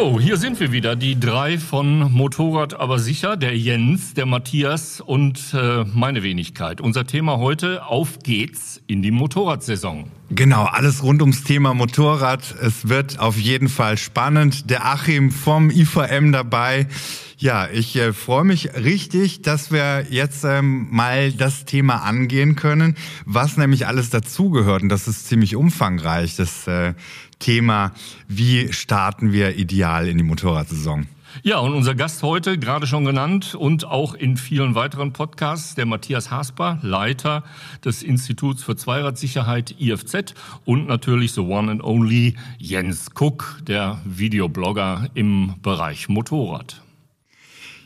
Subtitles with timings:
[0.00, 5.02] Jo, hier sind wir wieder, die drei von Motorrad aber sicher, der Jens, der Matthias
[5.02, 6.80] und äh, meine Wenigkeit.
[6.80, 10.10] Unser Thema heute, auf geht's in die Motorradsaison.
[10.30, 12.54] Genau, alles rund ums Thema Motorrad.
[12.62, 14.70] Es wird auf jeden Fall spannend.
[14.70, 16.86] Der Achim vom IVM dabei.
[17.36, 22.96] Ja, ich äh, freue mich richtig, dass wir jetzt ähm, mal das Thema angehen können,
[23.26, 24.82] was nämlich alles dazugehört.
[24.82, 26.94] Und das ist ziemlich umfangreich, das äh,
[27.40, 27.92] Thema,
[28.28, 31.08] wie starten wir ideal in die Motorradsaison.
[31.42, 35.86] Ja, und unser Gast heute, gerade schon genannt und auch in vielen weiteren Podcasts, der
[35.86, 37.44] Matthias Hasper, Leiter
[37.84, 45.08] des Instituts für Zweiradsicherheit IFZ und natürlich the one and only Jens Cook, der Videoblogger
[45.14, 46.82] im Bereich Motorrad.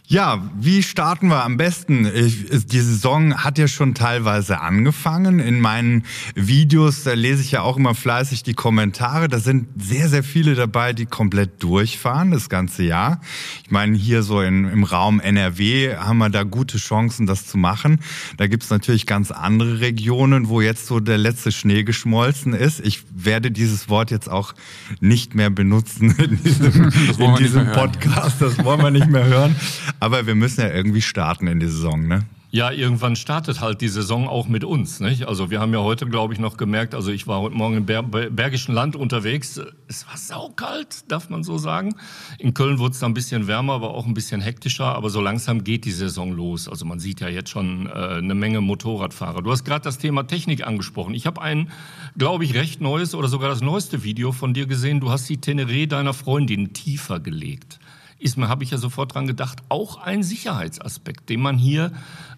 [0.06, 2.04] Ja, wie starten wir am besten?
[2.04, 5.38] Die Saison hat ja schon teilweise angefangen.
[5.38, 9.28] In meinen Videos da lese ich ja auch immer fleißig die Kommentare.
[9.28, 13.22] Da sind sehr, sehr viele dabei, die komplett durchfahren das ganze Jahr.
[13.64, 17.56] Ich meine, hier so in, im Raum NRW haben wir da gute Chancen, das zu
[17.56, 18.00] machen.
[18.36, 22.84] Da gibt's natürlich ganz andere Regionen, wo jetzt so der letzte Schnee geschmolzen ist.
[22.84, 24.52] Ich werde dieses Wort jetzt auch
[25.00, 28.42] nicht mehr benutzen in diesem, in diesem Podcast.
[28.42, 29.56] Das wollen wir nicht mehr hören.
[30.00, 32.26] Aber wir müssen ja irgendwie starten in die Saison, ne?
[32.54, 35.00] Ja, irgendwann startet halt die Saison auch mit uns.
[35.00, 35.26] Nicht?
[35.26, 37.84] Also wir haben ja heute, glaube ich, noch gemerkt, also ich war heute Morgen im
[37.84, 39.60] Ber Bergischen Land unterwegs.
[39.88, 41.96] Es war saukalt, darf man so sagen.
[42.38, 44.84] In Köln wurde es da ein bisschen wärmer, aber auch ein bisschen hektischer.
[44.84, 46.68] Aber so langsam geht die Saison los.
[46.68, 49.42] Also man sieht ja jetzt schon äh, eine Menge Motorradfahrer.
[49.42, 51.12] Du hast gerade das Thema Technik angesprochen.
[51.14, 51.72] Ich habe ein,
[52.16, 55.00] glaube ich, recht neues oder sogar das neueste Video von dir gesehen.
[55.00, 57.80] Du hast die Teneré deiner Freundin tiefer gelegt
[58.24, 61.92] ist mir, habe ich ja sofort dran gedacht, auch ein Sicherheitsaspekt, den man hier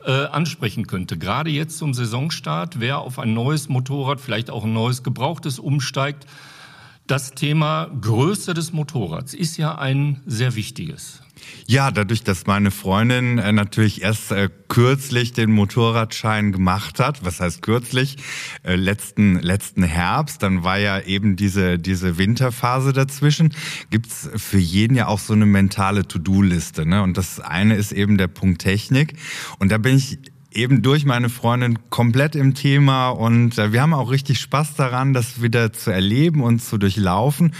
[0.04, 1.16] äh, ansprechen könnte.
[1.16, 6.26] Gerade jetzt zum Saisonstart, wer auf ein neues Motorrad, vielleicht auch ein neues gebrauchtes umsteigt,
[7.06, 11.22] das Thema Größe des Motorrads ist ja ein sehr wichtiges.
[11.66, 17.40] Ja, dadurch, dass meine Freundin äh, natürlich erst äh, kürzlich den Motorradschein gemacht hat, was
[17.40, 18.16] heißt kürzlich,
[18.62, 23.54] äh, letzten letzten Herbst, dann war ja eben diese diese Winterphase dazwischen.
[23.90, 27.02] Gibt's für jeden ja auch so eine mentale To-Do-Liste, ne?
[27.02, 29.14] Und das eine ist eben der Punkt Technik.
[29.58, 30.18] Und da bin ich
[30.56, 35.42] eben durch meine Freundin komplett im Thema und wir haben auch richtig Spaß daran, das
[35.42, 37.52] wieder zu erleben und zu durchlaufen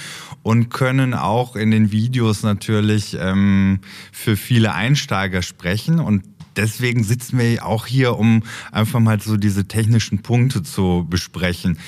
[0.47, 3.81] und können auch in den Videos natürlich ähm,
[4.13, 6.23] für viele Einsteiger sprechen und
[6.55, 11.79] deswegen sitzen wir auch hier, um einfach mal so diese technischen Punkte zu besprechen.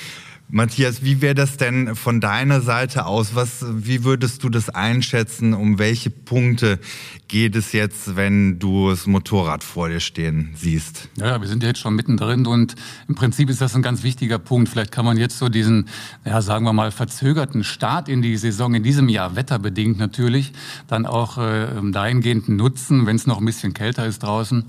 [0.51, 3.35] Matthias, wie wäre das denn von deiner Seite aus?
[3.35, 5.53] Was, wie würdest du das einschätzen?
[5.53, 6.79] Um welche Punkte
[7.27, 11.07] geht es jetzt, wenn du das Motorrad vor dir stehen siehst?
[11.17, 12.73] Ja, wir sind jetzt schon mittendrin und
[13.07, 14.69] im Prinzip ist das ein ganz wichtiger Punkt.
[14.69, 15.87] Vielleicht kann man jetzt so diesen,
[16.25, 20.53] ja, sagen wir mal, verzögerten Start in die Saison in diesem Jahr, wetterbedingt natürlich,
[20.87, 24.65] dann auch äh, dahingehend nutzen, wenn es noch ein bisschen kälter ist draußen,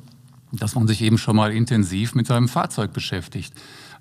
[0.53, 3.55] dass man sich eben schon mal intensiv mit seinem Fahrzeug beschäftigt.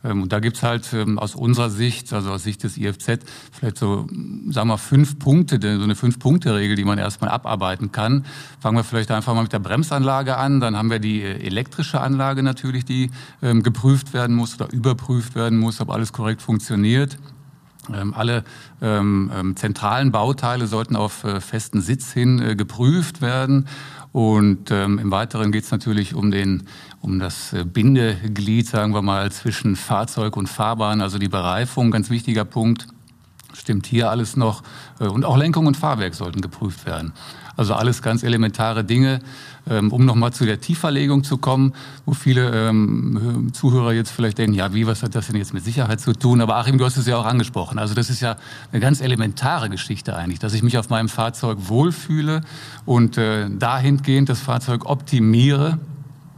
[0.03, 3.19] Ähm, und da gibt's halt ähm, aus unserer Sicht, also aus Sicht des IFZ,
[3.51, 4.07] vielleicht so,
[4.49, 8.25] sagen wir, fünf Punkte, so eine Fünf-Punkte-Regel, die man erstmal abarbeiten kann.
[8.59, 10.59] Fangen wir vielleicht einfach mal mit der Bremsanlage an.
[10.59, 13.11] Dann haben wir die äh, elektrische Anlage natürlich, die
[13.41, 17.17] ähm, geprüft werden muss oder überprüft werden muss, ob alles korrekt funktioniert.
[17.93, 18.43] Ähm, alle
[18.81, 23.67] ähm, ähm, zentralen Bauteile sollten auf äh, festen Sitz hin äh, geprüft werden.
[24.11, 26.63] Und ähm, im Weiteren geht es natürlich um, den,
[27.01, 32.09] um das äh, Bindeglied, sagen wir mal, zwischen Fahrzeug und Fahrbahn, also die Bereifung, ganz
[32.09, 32.87] wichtiger Punkt.
[33.53, 34.63] Stimmt hier alles noch?
[34.99, 37.13] Äh, und auch Lenkung und Fahrwerk sollten geprüft werden.
[37.59, 39.19] Also alles ganz elementare Dinge,
[39.69, 41.73] ähm, um nochmal zu der Tieferlegung zu kommen,
[42.05, 45.65] wo viele ähm, Zuhörer jetzt vielleicht denken, ja, wie, was hat das denn jetzt mit
[45.65, 46.39] Sicherheit zu tun?
[46.39, 47.77] Aber Achim, du hast es ja auch angesprochen.
[47.77, 48.37] Also das ist ja
[48.71, 52.43] eine ganz elementare Geschichte eigentlich, dass ich mich auf meinem Fahrzeug wohlfühle
[52.85, 55.79] und äh, dahingehend das Fahrzeug optimiere,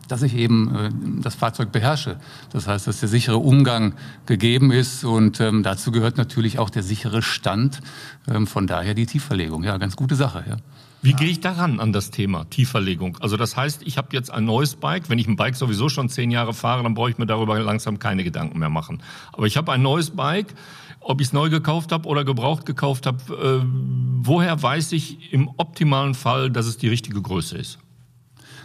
[0.07, 0.89] dass ich eben äh,
[1.21, 2.17] das Fahrzeug beherrsche.
[2.51, 3.93] Das heißt, dass der sichere Umgang
[4.25, 7.79] gegeben ist und ähm, dazu gehört natürlich auch der sichere Stand.
[8.27, 9.63] Ähm, von daher die Tieferlegung.
[9.63, 10.43] Ja, ganz gute Sache.
[10.49, 10.57] Ja.
[11.03, 13.17] Wie gehe ich daran an das Thema Tieferlegung?
[13.21, 15.09] Also das heißt, ich habe jetzt ein neues Bike.
[15.09, 17.97] Wenn ich ein Bike sowieso schon zehn Jahre fahre, dann brauche ich mir darüber langsam
[17.97, 19.01] keine Gedanken mehr machen.
[19.33, 20.53] Aber ich habe ein neues Bike,
[20.99, 23.63] ob ich es neu gekauft habe oder gebraucht gekauft habe.
[23.63, 23.65] Äh,
[24.21, 27.79] woher weiß ich im optimalen Fall, dass es die richtige Größe ist?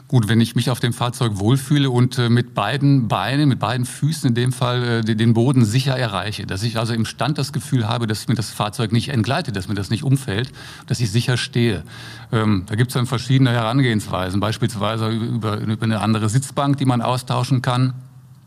[0.08, 3.85] Gut, wenn ich mich auf dem Fahrzeug wohlfühle und äh, mit beiden Beinen, mit beiden
[3.85, 7.53] Füßen in dem Fall äh, den Boden sicher erreiche, dass ich also im Stand das
[7.53, 10.53] Gefühl habe, dass mir das Fahrzeug nicht entgleitet, dass mir das nicht umfällt,
[10.87, 11.82] dass ich sicher stehe.
[12.31, 17.03] Ähm, da gibt es dann verschiedene Herangehensweisen, beispielsweise über, über eine andere Sitzbank, die man
[17.03, 17.94] austauschen kann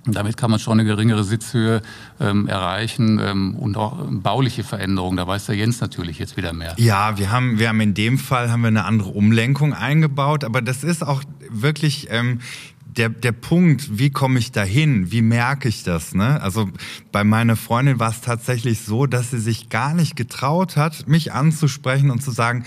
[0.06, 1.82] damit kann man schon eine geringere Sitzhöhe
[2.20, 5.18] ähm, erreichen ähm, und auch bauliche Veränderungen.
[5.18, 6.74] Da weiß der Jens natürlich jetzt wieder mehr.
[6.78, 10.62] Ja, wir haben, wir haben in dem Fall haben wir eine andere Umlenkung eingebaut, aber
[10.62, 12.40] das ist auch wirklich ähm,
[12.98, 15.12] der, der Punkt, wie komme ich dahin?
[15.12, 16.16] Wie merke ich das?
[16.16, 16.42] Ne?
[16.42, 16.70] Also
[17.12, 21.32] bei meiner Freundin war es tatsächlich so, dass sie sich gar nicht getraut hat, mich
[21.32, 22.66] anzusprechen und zu sagen,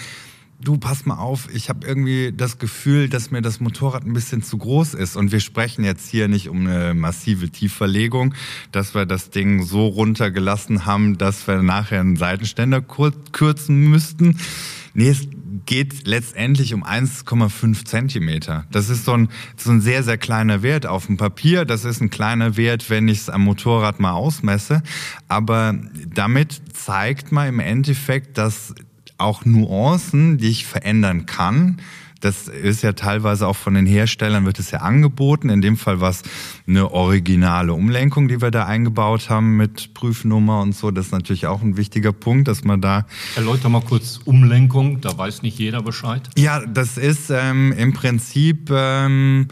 [0.60, 4.42] du pass mal auf, ich habe irgendwie das Gefühl, dass mir das Motorrad ein bisschen
[4.42, 5.16] zu groß ist.
[5.16, 8.34] Und wir sprechen jetzt hier nicht um eine massive Tiefverlegung,
[8.70, 14.38] dass wir das Ding so runtergelassen haben, dass wir nachher einen Seitenständer kürzen müssten.
[14.94, 15.16] Nee,
[15.66, 18.64] geht letztendlich um 1,5 Zentimeter.
[18.70, 21.64] Das ist so ein, so ein sehr, sehr kleiner Wert auf dem Papier.
[21.64, 24.82] Das ist ein kleiner Wert, wenn ich es am Motorrad mal ausmesse.
[25.28, 25.74] Aber
[26.06, 28.74] damit zeigt man im Endeffekt, dass
[29.18, 31.80] auch Nuancen, die ich verändern kann.
[32.22, 35.50] Das ist ja teilweise auch von den Herstellern wird es ja angeboten.
[35.50, 36.22] In dem Fall war es
[36.68, 40.92] eine originale Umlenkung, die wir da eingebaut haben mit Prüfnummer und so.
[40.92, 43.06] Das ist natürlich auch ein wichtiger Punkt, dass man da.
[43.34, 46.30] Erläuter mal kurz Umlenkung, da weiß nicht jeder Bescheid.
[46.38, 49.48] Ja, das ist ähm, im Prinzip ähm,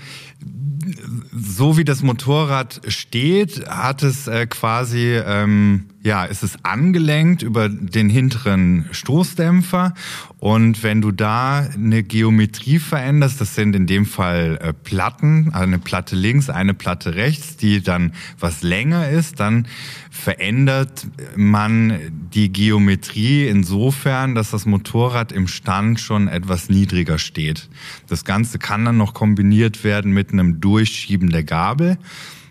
[1.32, 7.68] so wie das Motorrad steht, hat es äh, quasi, ähm, ja, ist es angelenkt über
[7.68, 9.94] den hinteren Stoßdämpfer.
[10.38, 15.78] Und wenn du da eine Geometrie veränderst, das sind in dem Fall äh, Platten, eine
[15.78, 19.66] Platte links, eine Platte rechts, die dann was länger ist, dann
[20.10, 21.06] verändert
[21.36, 21.98] man
[22.32, 27.68] die Geometrie insofern, dass das Motorrad im Stand schon etwas niedriger steht.
[28.08, 31.98] Das Ganze kann dann noch kombiniert werden mit einem Durchschieben der Gabel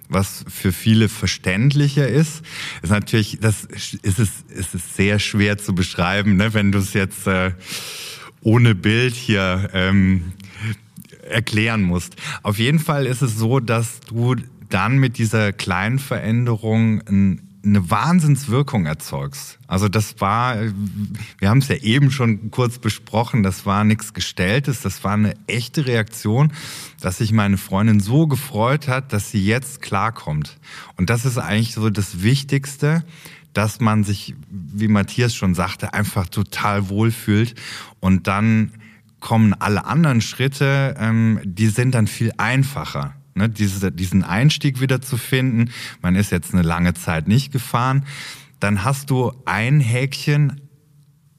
[0.10, 2.42] was für viele verständlicher ist,
[2.82, 6.54] ist natürlich, das ist es, ist es sehr schwer zu beschreiben, ne?
[6.54, 7.52] wenn du es jetzt äh,
[8.42, 10.34] ohne Bild hier ähm,
[11.30, 12.16] erklären musst.
[12.42, 14.36] Auf jeden Fall ist es so, dass du
[14.70, 19.60] dann mit dieser kleinen Veränderung ein eine Wahnsinnswirkung erzeugst.
[19.68, 20.58] Also das war,
[21.38, 25.34] wir haben es ja eben schon kurz besprochen, das war nichts Gestelltes, das war eine
[25.48, 26.54] echte Reaktion,
[27.00, 30.58] dass sich meine Freundin so gefreut hat, dass sie jetzt klarkommt.
[30.98, 33.04] Und das ist eigentlich so das Wichtigste,
[33.54, 37.56] dass man sich, wie Matthias schon sagte, einfach total wohlfühlt
[38.00, 38.72] und dann
[39.20, 45.02] kommen alle anderen Schritte, ähm, die sind dann viel einfacher ne, diese, diesen Einstieg wieder
[45.02, 45.72] zu finden.
[46.02, 48.06] Man ist jetzt eine lange Zeit nicht gefahren.
[48.60, 50.62] Dann hast du ein Häkchen,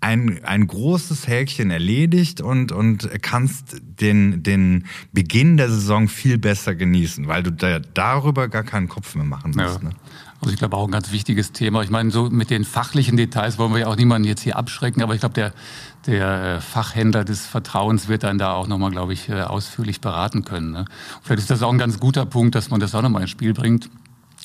[0.00, 6.74] ein, ein großes Häkchen erledigt und, und kannst den, den Beginn der Saison viel besser
[6.74, 9.82] genießen, weil du da, darüber gar keinen Kopf mehr machen musst.
[9.82, 9.88] Ja.
[9.88, 9.94] Ne?
[10.40, 11.82] Also ich glaube auch ein ganz wichtiges Thema.
[11.82, 15.02] Ich meine, so mit den fachlichen Details wollen wir ja auch niemanden jetzt hier abschrecken,
[15.02, 15.52] aber ich glaube, der,
[16.06, 20.44] der äh, Fachhändler des Vertrauens wird dann da auch nochmal, glaube ich, äh, ausführlich beraten
[20.44, 20.70] können.
[20.70, 20.86] Ne?
[21.22, 23.52] Vielleicht ist das auch ein ganz guter Punkt, dass man das auch nochmal ins Spiel
[23.52, 23.90] bringt.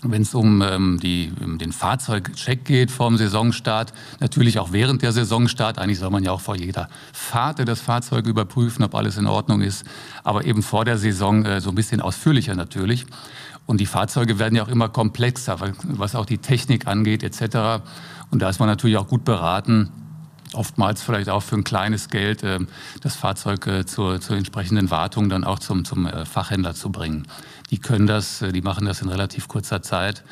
[0.08, 5.80] Wenn es um, ähm, die, den Fahrzeugcheck geht vor Saisonstart, natürlich auch während der Saisonstart,
[5.80, 9.62] eigentlich soll man ja auch vor jeder Fahrt das Fahrzeug überprüfen, ob alles in Ordnung
[9.62, 9.86] ist,
[10.24, 13.06] aber eben vor der Saison äh, so ein bisschen ausführlicher natürlich.
[13.66, 17.84] Und die Fahrzeuge werden ja auch immer komplexer, was auch die Technik angeht etc.
[18.30, 19.92] Und da ist man natürlich auch gut beraten,
[20.54, 22.60] oftmals vielleicht auch für ein kleines Geld äh,
[23.02, 27.28] das Fahrzeug äh, zur, zur entsprechenden Wartung dann auch zum, zum äh, Fachhändler zu bringen.
[27.72, 30.24] Die können das, die machen das in relativ kurzer Zeit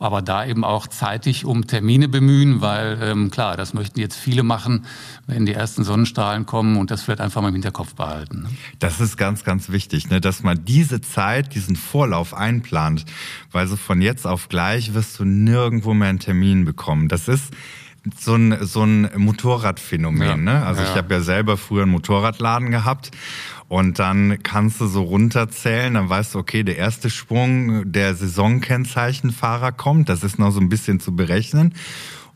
[0.00, 4.42] aber da eben auch zeitig um Termine bemühen, weil ähm, klar, das möchten jetzt viele
[4.42, 4.86] machen,
[5.26, 8.42] wenn die ersten Sonnenstrahlen kommen und das vielleicht einfach mal im Hinterkopf behalten.
[8.42, 8.48] Ne?
[8.78, 13.04] Das ist ganz, ganz wichtig, ne, dass man diese Zeit, diesen Vorlauf einplant,
[13.52, 17.08] weil so von jetzt auf gleich wirst du nirgendwo mehr einen Termin bekommen.
[17.08, 17.52] Das ist
[18.18, 20.26] so ein, so ein Motorradphänomen.
[20.26, 20.64] Ja, ne?
[20.64, 20.88] Also ja.
[20.88, 23.10] ich habe ja selber früher einen Motorradladen gehabt
[23.70, 29.70] und dann kannst du so runterzählen, dann weißt du, okay, der erste Sprung der Saisonkennzeichenfahrer
[29.70, 31.74] kommt, das ist noch so ein bisschen zu berechnen.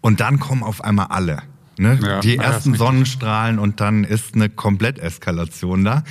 [0.00, 1.42] Und dann kommen auf einmal alle.
[1.76, 1.98] Ne?
[2.00, 6.04] Ja, die ersten Sonnenstrahlen und dann ist eine Kompletteskalation da.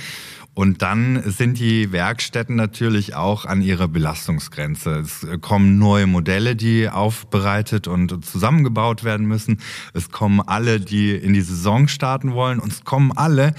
[0.54, 5.00] Und dann sind die Werkstätten natürlich auch an ihrer Belastungsgrenze.
[5.00, 9.58] Es kommen neue Modelle, die aufbereitet und zusammengebaut werden müssen.
[9.94, 12.60] Es kommen alle, die in die Saison starten wollen.
[12.60, 13.52] Und es kommen alle,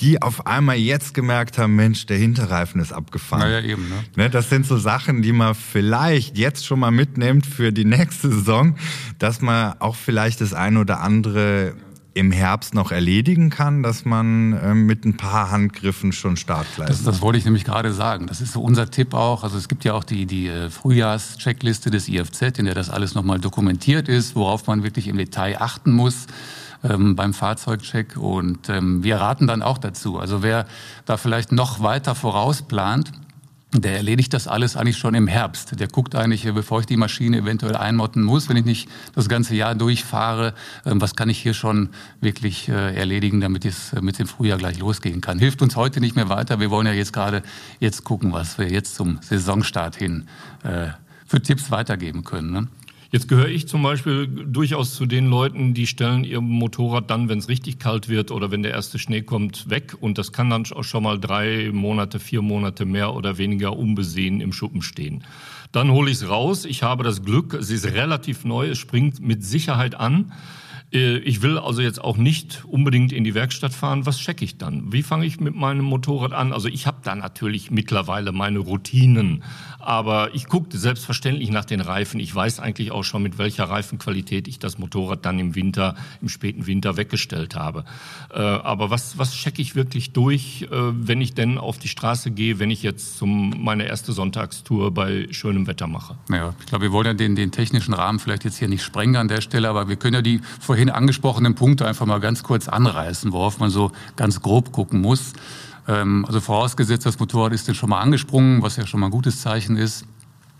[0.00, 3.42] die auf einmal jetzt gemerkt haben, Mensch, der Hinterreifen ist abgefahren.
[3.42, 4.04] Naja, eben, ne?
[4.16, 4.30] ne?
[4.30, 8.76] Das sind so Sachen, die man vielleicht jetzt schon mal mitnimmt für die nächste Saison,
[9.18, 11.74] dass man auch vielleicht das ein oder andere
[12.20, 16.98] im Herbst noch erledigen kann, dass man äh, mit ein paar Handgriffen schon startklar ist.
[16.98, 18.26] Das, das wollte ich nämlich gerade sagen.
[18.26, 19.42] Das ist so unser Tipp auch.
[19.42, 23.14] Also es gibt ja auch die, die äh, Frühjahrscheckliste des IFZ, in der das alles
[23.14, 26.26] nochmal dokumentiert ist, worauf man wirklich im Detail achten muss
[26.84, 28.16] ähm, beim Fahrzeugcheck.
[28.16, 30.18] Und ähm, wir raten dann auch dazu.
[30.18, 30.66] Also wer
[31.06, 33.12] da vielleicht noch weiter vorausplant,
[33.72, 35.78] der erledigt das alles eigentlich schon im Herbst.
[35.78, 39.54] Der guckt eigentlich, bevor ich die Maschine eventuell einmotten muss, wenn ich nicht das ganze
[39.54, 44.26] Jahr durchfahre, ähm, was kann ich hier schon wirklich äh, erledigen, damit es mit dem
[44.26, 45.38] Frühjahr gleich losgehen kann.
[45.38, 46.58] Hilft uns heute nicht mehr weiter.
[46.58, 47.42] Wir wollen ja jetzt gerade
[47.78, 50.26] jetzt gucken, was wir jetzt zum Saisonstart hin
[50.64, 50.88] äh,
[51.26, 52.50] für Tipps weitergeben können.
[52.50, 52.68] Ne?
[53.12, 57.40] Jetzt gehöre ich zum Beispiel durchaus zu den Leuten, die stellen ihr Motorrad dann, wenn
[57.40, 59.96] es richtig kalt wird oder wenn der erste Schnee kommt, weg.
[60.00, 64.40] Und das kann dann auch schon mal drei Monate, vier Monate mehr oder weniger unbesehen
[64.40, 65.24] im Schuppen stehen.
[65.72, 66.64] Dann hole ich es raus.
[66.64, 70.32] Ich habe das Glück, es ist relativ neu, es springt mit Sicherheit an.
[70.92, 74.06] Äh, ich will also jetzt auch nicht unbedingt in die Werkstatt fahren.
[74.06, 74.92] Was checke ich dann?
[74.92, 76.52] Wie fange ich mit meinem Motorrad an?
[76.52, 79.42] Also ich habe da natürlich mittlerweile meine Routinen,
[79.80, 82.20] aber ich gucke selbstverständlich nach den Reifen.
[82.20, 86.28] Ich weiß eigentlich auch schon, mit welcher Reifenqualität ich das Motorrad dann im Winter, im
[86.28, 87.84] späten Winter weggestellt habe.
[88.34, 92.32] Äh, aber was, was checke ich wirklich durch, äh, wenn ich denn auf die Straße
[92.32, 96.18] gehe, wenn ich jetzt zum, meine erste Sonntagstour bei schönem Wetter mache?
[96.30, 99.16] Ja, ich glaube, wir wollen ja den, den technischen Rahmen vielleicht jetzt hier nicht sprengen
[99.16, 102.42] an der Stelle, aber wir können ja die vorhin vorhin angesprochenen Punkte einfach mal ganz
[102.42, 105.34] kurz anreißen, worauf man so ganz grob gucken muss.
[105.88, 109.12] Ähm, also vorausgesetzt, das Motorrad ist denn schon mal angesprungen, was ja schon mal ein
[109.12, 110.04] gutes Zeichen ist.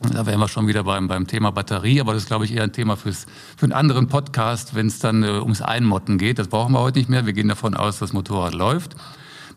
[0.02, 2.62] Da wären wir schon wieder beim, beim Thema Batterie, aber das ist, glaube ich, eher
[2.62, 6.38] ein Thema fürs, für einen anderen Podcast, wenn es dann äh, ums Einmotten geht.
[6.38, 7.26] Das brauchen wir heute nicht mehr.
[7.26, 8.96] Wir gehen davon aus, dass das Motorrad läuft.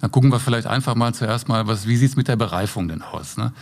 [0.01, 3.01] Dann gucken wir vielleicht einfach mal zuerst mal, was, wie sieht's mit der Bereifung denn
[3.01, 3.38] aus?
[3.38, 3.53] Ne?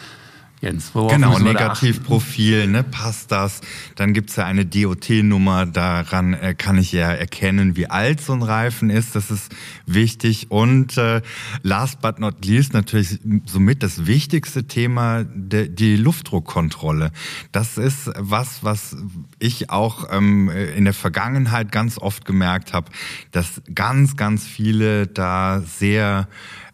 [0.61, 3.61] Jens, genau, Negativprofil, ne, passt das?
[3.95, 8.43] Dann gibt's ja eine DOT-Nummer, daran äh, kann ich ja erkennen, wie alt so ein
[8.43, 9.51] Reifen ist, das ist
[9.87, 10.51] wichtig.
[10.51, 11.23] Und äh,
[11.63, 17.11] last but not least natürlich somit das wichtigste Thema, de, die Luftdruckkontrolle.
[17.51, 18.95] Das ist was, was
[19.39, 22.91] ich auch ähm, in der Vergangenheit ganz oft gemerkt habe,
[23.31, 26.27] dass ganz, ganz viele da sehr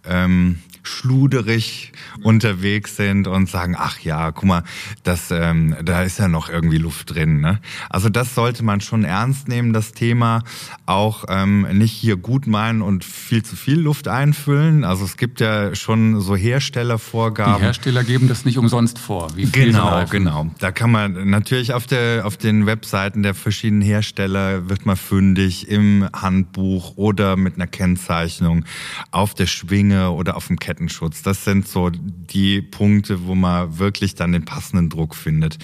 [0.04, 1.92] ähm, schluderig
[2.24, 4.64] unterwegs sind und sagen, ach ja, guck mal,
[5.04, 7.42] das, ähm, da ist ja noch irgendwie Luft drin.
[7.42, 7.60] Ne?
[7.90, 10.44] Also das sollte man schon ernst nehmen, das Thema.
[10.86, 14.84] Auch ähm, nicht hier gut meinen und viel zu viel Luft einfüllen.
[14.84, 17.56] Also es gibt ja schon so Herstellervorgaben.
[17.58, 19.28] Die Hersteller geben das nicht umsonst vor.
[19.36, 20.50] Genau, genau.
[20.60, 25.68] Da kann man natürlich auf der auf den Webseiten der verschiedenen Hersteller wird man fündig
[25.68, 28.66] im Handbuch oder mit einer Kennzeichnung
[29.12, 31.24] auf der Schwinge oder auf dem Kettenschutz Kettenschutz.
[31.24, 35.58] Das sind so die Punkte, wo man wirklich dann den passenden Druck findet.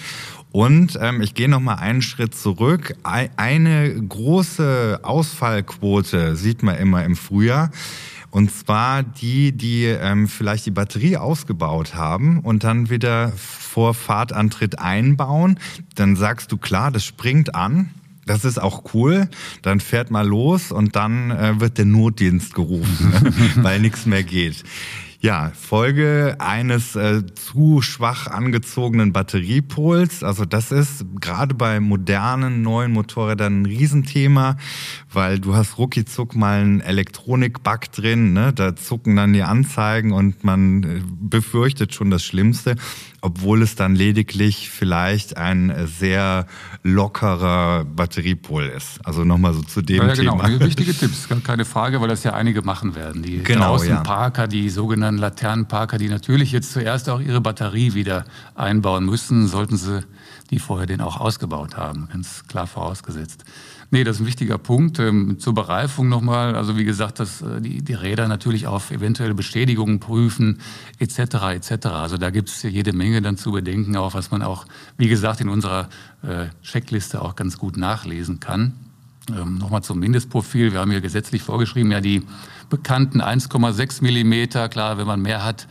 [0.50, 2.96] Und ähm, ich gehe noch mal einen Schritt zurück.
[3.04, 7.70] Eine große Ausfallquote sieht man immer im Frühjahr.
[8.30, 14.80] Und zwar die, die ähm, vielleicht die Batterie ausgebaut haben und dann wieder vor Fahrtantritt
[14.80, 15.60] einbauen.
[15.94, 17.90] Dann sagst du, klar, das springt an.
[18.26, 19.28] Das ist auch cool.
[19.62, 23.12] Dann fährt mal los und dann äh, wird der Notdienst gerufen,
[23.62, 24.64] weil nichts mehr geht.
[25.24, 30.22] Ja, Folge eines äh, zu schwach angezogenen Batteriepols.
[30.22, 34.58] Also das ist gerade bei modernen neuen Motorrädern ein Riesenthema,
[35.10, 38.34] weil du hast ruckizuck mal einen Elektronik-Bug drin.
[38.34, 38.52] Ne?
[38.52, 42.76] Da zucken dann die Anzeigen und man äh, befürchtet schon das Schlimmste
[43.24, 46.46] obwohl es dann lediglich vielleicht ein sehr
[46.82, 49.00] lockerer Batteriepol ist.
[49.02, 50.42] Also nochmal so zu dem ja, ja, genau.
[50.42, 50.60] Thema.
[50.60, 53.22] Wichtige Tipps, keine Frage, weil das ja einige machen werden.
[53.22, 54.46] Die genau, Außenparker, ja.
[54.46, 60.04] die sogenannten Laternenparker, die natürlich jetzt zuerst auch ihre Batterie wieder einbauen müssen, sollten sie
[60.50, 63.46] die vorher den auch ausgebaut haben, ganz klar vorausgesetzt.
[63.94, 64.98] Nee, das ist ein wichtiger Punkt.
[64.98, 66.56] Ähm, zur Bereifung nochmal.
[66.56, 70.58] Also wie gesagt, dass äh, die, die Räder natürlich auf eventuelle Bestätigungen prüfen,
[70.98, 71.18] etc.
[71.54, 71.86] etc.
[71.86, 75.40] Also da gibt es jede Menge dann zu bedenken, auch was man auch, wie gesagt,
[75.40, 75.90] in unserer
[76.22, 78.72] äh, Checkliste auch ganz gut nachlesen kann.
[79.30, 80.72] Ähm, Nochmal zum Mindestprofil.
[80.72, 82.24] Wir haben hier gesetzlich vorgeschrieben, ja die
[82.70, 84.68] bekannten 1,6 Millimeter.
[84.68, 85.68] Klar, wenn man mehr hat,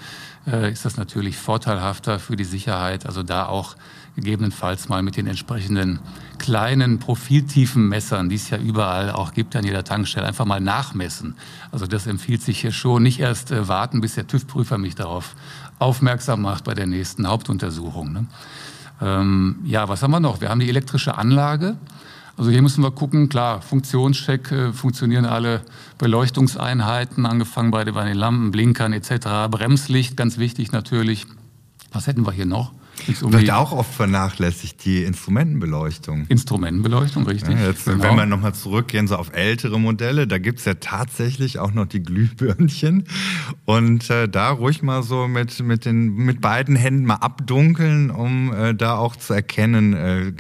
[0.48, 3.06] äh, ist das natürlich vorteilhafter für die Sicherheit.
[3.06, 3.76] Also da auch
[4.16, 6.00] gegebenenfalls mal mit den entsprechenden
[6.38, 11.36] kleinen profiltiefen Messern, die es ja überall auch gibt an jeder Tankstelle, einfach mal nachmessen.
[11.72, 13.04] Also das empfiehlt sich hier schon.
[13.04, 15.36] Nicht erst äh, warten, bis der TÜV-Prüfer mich darauf
[15.80, 18.14] aufmerksam macht bei der nächsten Hauptuntersuchung.
[18.14, 18.26] Ne?
[19.02, 20.42] Ähm, ja, was haben wir noch?
[20.42, 21.78] Wir haben die elektrische Anlage.
[22.36, 25.62] Also hier müssen wir gucken, klar, Funktionscheck, äh, funktionieren alle
[25.98, 29.50] Beleuchtungseinheiten, angefangen bei den Lampen, Blinkern etc.
[29.50, 31.26] Bremslicht, ganz wichtig natürlich.
[31.92, 32.74] Was hätten wir hier noch?
[33.22, 36.26] Wird auch oft vernachlässigt, die Instrumentenbeleuchtung.
[36.30, 37.56] Instrumentenbeleuchtung, richtig.
[37.56, 38.04] Ja, jetzt, genau.
[38.04, 42.02] Wenn wir nochmal zurückgehen, so auf ältere Modelle, da gibt's ja tatsächlich auch noch die
[42.02, 43.06] Glühbirnchen.
[43.66, 48.54] Und äh, da ruhig mal so mit, mit, den, mit beiden Händen mal abdunkeln, um
[48.54, 50.32] äh, da auch zu erkennen, äh,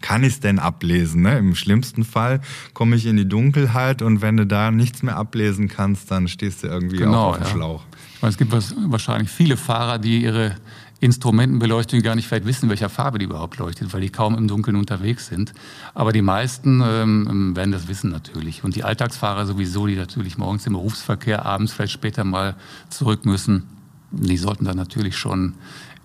[0.00, 1.22] kann ich's denn ablesen.
[1.22, 1.38] Ne?
[1.38, 2.40] Im schlimmsten Fall
[2.74, 6.64] komme ich in die Dunkelheit und wenn du da nichts mehr ablesen kannst, dann stehst
[6.64, 7.50] du irgendwie genau, auch auf dem ja.
[7.50, 7.84] Schlauch.
[8.22, 10.56] Es gibt wahrscheinlich viele Fahrer, die ihre
[11.00, 14.76] Instrumentenbeleuchtung gar nicht vielleicht wissen, welcher Farbe die überhaupt leuchtet, weil die kaum im Dunkeln
[14.76, 15.52] unterwegs sind.
[15.94, 18.64] Aber die meisten ähm, werden das wissen natürlich.
[18.64, 22.54] Und die Alltagsfahrer sowieso, die natürlich morgens im Berufsverkehr, abends vielleicht später mal
[22.90, 23.64] zurück müssen,
[24.10, 25.54] die sollten dann natürlich schon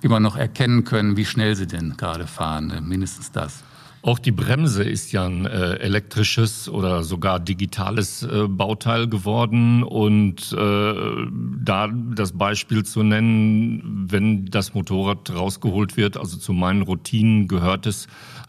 [0.01, 2.71] immer noch erkennen können, wie schnell sie denn gerade fahren.
[2.71, 3.63] Äh, mindestens das.
[4.05, 9.81] Auch die Bremse ist ja ein äh, elektrisches oder sogar digitales äh, Bauteil geworden.
[9.81, 10.93] Und äh,
[11.59, 17.87] da das Beispiel zu nennen, wenn das Motorrad rausgeholt wird, also zu meinen Routinen gehört
[17.87, 18.05] es,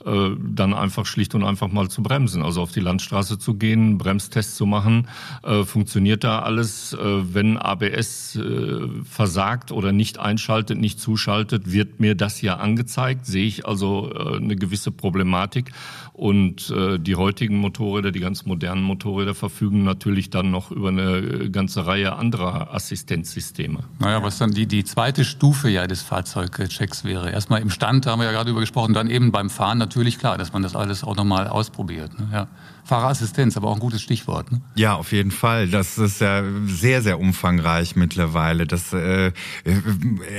[0.07, 3.99] äh, dann einfach schlicht und einfach mal zu bremsen, also auf die Landstraße zu gehen,
[3.99, 5.09] Bremstest zu machen.
[5.43, 6.93] Äh, funktioniert da alles?
[6.93, 13.27] Äh, wenn ABS äh, versagt oder nicht einschaltet, nicht zuschaltet, wird mir das ja angezeigt.
[13.27, 15.73] Sehe ich also äh, eine gewisse Problematik.
[16.17, 21.51] Und äh, die heutigen Motorräder, die ganz modernen Motorräder, verfügen natürlich dann noch über eine
[21.51, 23.81] ganze Reihe anderer Assistenzsysteme.
[23.99, 27.31] Naja, was dann die, die zweite Stufe ja des Fahrzeugchecks wäre.
[27.31, 30.07] Erstmal im Stand, da haben wir ja gerade über gesprochen, dann eben beim Fahren natürlich
[30.07, 32.19] natürlich klar, dass man das alles auch nochmal ausprobiert.
[32.19, 32.29] Ne?
[32.33, 32.49] Ja.
[32.87, 34.53] Fahrerassistenz, aber auch ein gutes Stichwort.
[34.53, 34.61] Ne?
[34.77, 35.67] Ja, auf jeden Fall.
[35.67, 38.65] Das ist ja sehr, sehr umfangreich mittlerweile.
[38.65, 39.33] Das äh,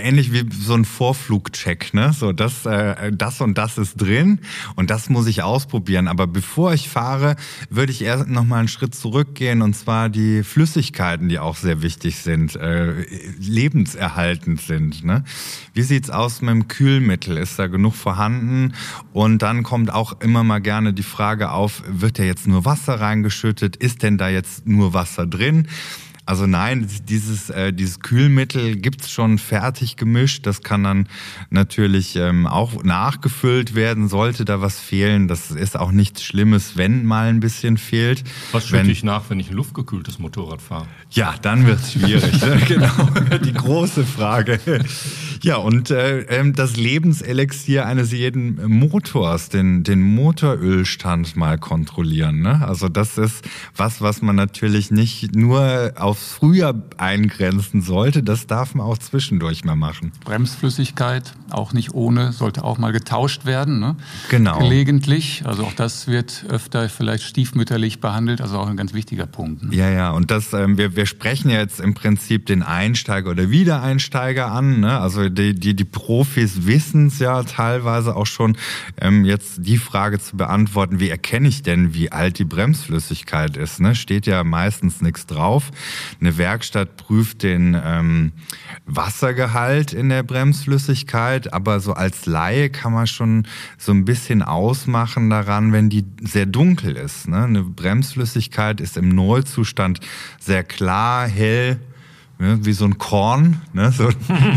[0.02, 1.94] ähnlich wie so ein Vorflugcheck.
[1.94, 2.14] Ne?
[2.14, 4.40] So, das, äh, das und das ist drin
[4.78, 6.08] und das muss ich ausprobieren.
[6.08, 7.36] Aber bevor ich fahre,
[7.70, 11.82] würde ich erst noch mal einen Schritt zurückgehen und zwar die Flüssigkeiten, die auch sehr
[11.82, 13.02] wichtig sind, äh,
[13.40, 15.04] lebenserhaltend sind.
[15.04, 15.26] Ne?
[15.74, 17.36] Wie sieht's aus mit dem Kühlmittel?
[17.36, 18.74] Ist da genug vorhanden?
[19.12, 22.66] Und dann kommt auch immer mal gerne die Frage auf, wird der jetzt jetzt nur
[22.66, 23.76] Wasser reingeschüttet?
[23.76, 25.68] Ist denn da jetzt nur Wasser drin?
[26.28, 30.46] Also nein, dieses, äh, dieses Kühlmittel gibt's schon fertig gemischt.
[30.46, 31.08] Das kann dann
[31.50, 35.30] natürlich ähm, auch nachgefüllt werden, sollte da was fehlen.
[35.30, 38.26] Das ist auch nichts Schlimmes, wenn mal ein bisschen fehlt.
[38.52, 40.88] Was schütte ich nach, wenn ich ein luftgekühltes Motorrad fahre?
[41.12, 42.42] Ja, dann wird's schwierig.
[42.42, 42.62] ne?
[42.68, 43.08] genau,
[43.42, 44.60] die große Frage.
[45.44, 52.42] Ja, und äh, ähm, das Lebenselixier eines jeden Motors, den, den Motorölstand mal kontrollieren.
[52.42, 52.68] Ne?
[52.68, 53.46] Also das ist
[53.76, 58.98] was, was man natürlich nicht nur auf aufs Frühjahr eingrenzen sollte, das darf man auch
[58.98, 60.12] zwischendurch mal machen.
[60.26, 63.80] Bremsflüssigkeit, auch nicht ohne, sollte auch mal getauscht werden.
[63.80, 63.96] Ne?
[64.30, 64.60] Genau.
[64.60, 65.44] Gelegentlich.
[65.46, 69.64] Also auch das wird öfter vielleicht stiefmütterlich behandelt, also auch ein ganz wichtiger Punkt.
[69.64, 69.76] Ne?
[69.76, 70.12] Ja, ja.
[70.12, 74.80] Und das, ähm, wir, wir sprechen jetzt im Prinzip den Einsteiger oder Wiedereinsteiger an.
[74.80, 75.00] Ne?
[75.00, 78.58] Also die, die, die Profis wissen es ja teilweise auch schon,
[79.00, 83.80] ähm, jetzt die Frage zu beantworten, wie erkenne ich denn, wie alt die Bremsflüssigkeit ist?
[83.80, 83.96] Ne?
[83.96, 85.72] Steht ja meistens nichts drauf.
[86.20, 88.32] Eine Werkstatt prüft den ähm,
[88.86, 95.30] Wassergehalt in der Bremsflüssigkeit, aber so als Laie kann man schon so ein bisschen ausmachen
[95.30, 97.28] daran, wenn die sehr dunkel ist.
[97.28, 97.44] Ne?
[97.44, 100.00] Eine Bremsflüssigkeit ist im Nullzustand
[100.40, 101.80] sehr klar, hell,
[102.40, 103.62] ne, wie so ein Korn.
[103.74, 104.10] Ne, so.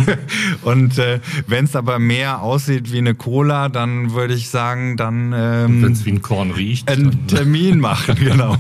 [0.63, 5.33] und äh, wenn es aber mehr aussieht wie eine Cola, dann würde ich sagen, dann
[5.35, 8.57] ähm, wenn es wie ein Korn riecht, einen Termin machen, genau.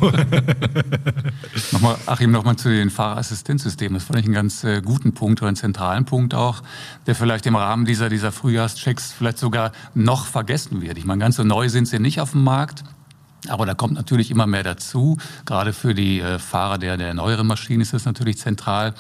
[1.73, 3.95] nochmal, Achim, nochmal zu den Fahrerassistenzsystemen.
[3.95, 6.63] Das fand ich einen ganz äh, guten Punkt oder einen zentralen Punkt auch,
[7.07, 10.99] der vielleicht im Rahmen dieser dieser Frühjahrschecks vielleicht sogar noch vergessen wird.
[10.99, 12.85] Ich meine, ganz so neu sind sie nicht auf dem Markt.
[13.49, 15.17] Aber da kommt natürlich immer mehr dazu.
[15.47, 18.95] Gerade für die äh, Fahrer der, der neueren Maschinen ist das natürlich zentral.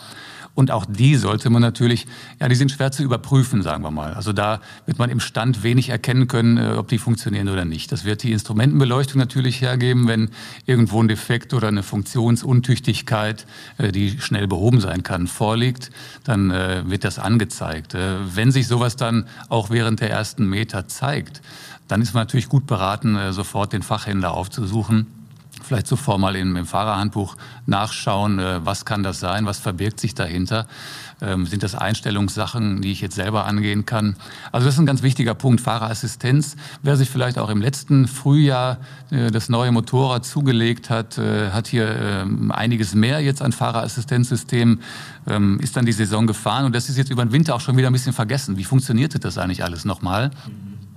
[0.54, 2.06] Und auch die sollte man natürlich,
[2.40, 4.14] ja, die sind schwer zu überprüfen, sagen wir mal.
[4.14, 7.92] Also da wird man im Stand wenig erkennen können, äh, ob die funktionieren oder nicht.
[7.92, 10.30] Das wird die Instrumentenbeleuchtung natürlich hergeben, wenn
[10.66, 13.46] irgendwo ein Defekt oder eine Funktionsuntüchtigkeit,
[13.78, 15.90] äh, die schnell behoben sein kann, vorliegt,
[16.24, 17.94] dann äh, wird das angezeigt.
[17.94, 21.42] Wenn sich sowas dann auch während der ersten Meter zeigt,
[21.88, 25.06] dann ist man natürlich gut beraten, sofort den Fachhändler aufzusuchen.
[25.62, 30.14] Vielleicht zuvor mal im, im Fahrerhandbuch nachschauen, äh, was kann das sein, was verbirgt sich
[30.14, 30.66] dahinter.
[31.22, 34.16] Ähm, sind das Einstellungssachen, die ich jetzt selber angehen kann?
[34.52, 36.56] Also das ist ein ganz wichtiger Punkt, Fahrerassistenz.
[36.82, 38.78] Wer sich vielleicht auch im letzten Frühjahr
[39.10, 44.80] äh, das neue Motorrad zugelegt hat, äh, hat hier äh, einiges mehr jetzt an Fahrerassistenzsystemen,
[45.26, 47.76] ähm, ist dann die Saison gefahren und das ist jetzt über den Winter auch schon
[47.76, 48.56] wieder ein bisschen vergessen.
[48.56, 50.30] Wie funktionierte das eigentlich alles nochmal?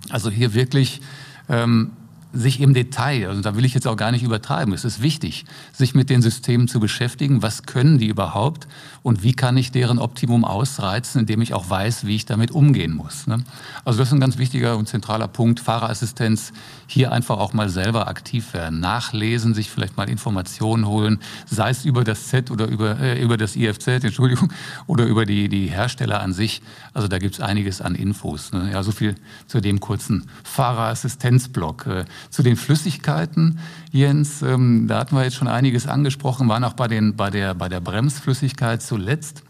[0.10, 1.02] Also hier wirklich
[1.50, 1.92] ähm,
[2.34, 5.46] sich im Detail, also da will ich jetzt auch gar nicht übertreiben, es ist wichtig,
[5.72, 7.42] sich mit den Systemen zu beschäftigen.
[7.44, 8.68] Was können die überhaupt
[9.04, 12.94] und wie kann ich deren Optimum ausreizen, indem ich auch weiß, wie ich damit umgehen
[12.94, 13.28] muss.
[13.28, 13.44] Ne?
[13.86, 15.60] Also das ist ein ganz wichtiger und zentraler Punkt.
[15.60, 16.54] Fahrerassistenz,
[16.88, 21.86] hier einfach auch mal selber aktiv werden, nachlesen, sich vielleicht mal Informationen holen, sei es
[21.86, 24.52] über das Z oder über, äh, über das IFZ, Entschuldigung,
[24.88, 26.62] oder über die, die Hersteller an sich.
[26.94, 28.54] Also da gibt es einiges an Infos.
[28.54, 28.72] Ne?
[28.72, 29.16] Ja, so viel
[29.48, 31.88] zu dem kurzen Fahrerassistenzblock.
[32.30, 33.60] Zu den Flüssigkeiten,
[33.92, 37.54] Jens, ähm, da hatten wir jetzt schon einiges angesprochen, waren auch bei, den, bei, der,
[37.54, 39.44] bei der Bremsflüssigkeit zuletzt.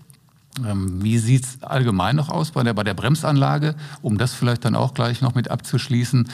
[0.65, 4.65] Ähm, wie sieht es allgemein noch aus bei der, bei der Bremsanlage, um das vielleicht
[4.65, 6.27] dann auch gleich noch mit abzuschließen?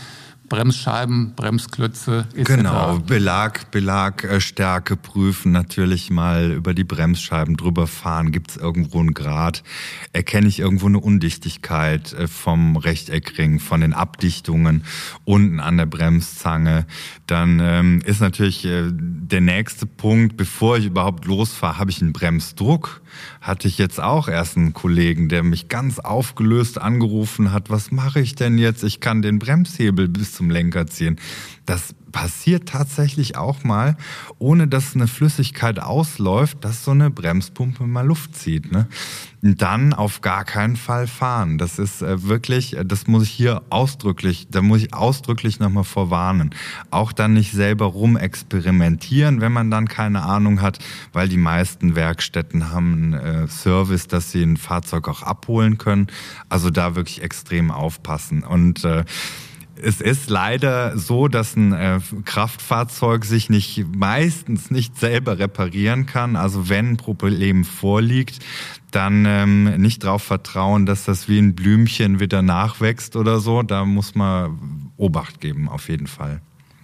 [0.50, 2.56] Bremsscheiben, Bremsklötze etc.
[2.56, 8.32] Genau, Belag, Belagstärke prüfen, natürlich mal über die Bremsscheiben drüber fahren.
[8.32, 9.64] Gibt es irgendwo einen Grad?
[10.12, 14.84] Erkenne ich irgendwo eine Undichtigkeit äh, vom Rechteckring, von den Abdichtungen
[15.24, 16.86] unten an der Bremszange?
[17.28, 22.14] Dann ähm, ist natürlich äh, der nächste Punkt, bevor ich überhaupt losfahre, habe ich einen
[22.14, 23.02] Bremsdruck?
[23.42, 28.20] Hatte ich jetzt auch erst einen Kollegen, der mich ganz aufgelöst angerufen hat, was mache
[28.20, 28.84] ich denn jetzt?
[28.84, 31.20] Ich kann den Bremshebel bis zum Lenker ziehen.
[31.70, 33.96] Das passiert tatsächlich auch mal,
[34.40, 38.72] ohne dass eine Flüssigkeit ausläuft, dass so eine Bremspumpe mal Luft zieht.
[38.72, 38.88] Ne?
[39.44, 41.60] Und dann auf gar keinen Fall fahren.
[41.60, 45.84] Das ist äh, wirklich, äh, das muss ich hier ausdrücklich, da muss ich ausdrücklich nochmal
[45.84, 46.56] vorwarnen.
[46.90, 50.80] Auch dann nicht selber rumexperimentieren, wenn man dann keine Ahnung hat,
[51.14, 56.08] weil die meisten Werkstätten haben einen äh, Service, dass sie ein Fahrzeug auch abholen können.
[56.50, 58.44] Also da wirklich extrem aufpassen.
[58.44, 59.06] Und äh,
[59.82, 66.36] es ist leider so, dass ein äh, Kraftfahrzeug sich nicht meistens nicht selber reparieren kann.
[66.36, 68.40] Also wenn ein Problem vorliegt,
[68.92, 73.64] dann ähm, nicht darauf vertrauen, dass das wie ein Blümchen wieder nachwächst oder so.
[73.64, 76.42] Da muss man Obacht geben, auf jeden Fall.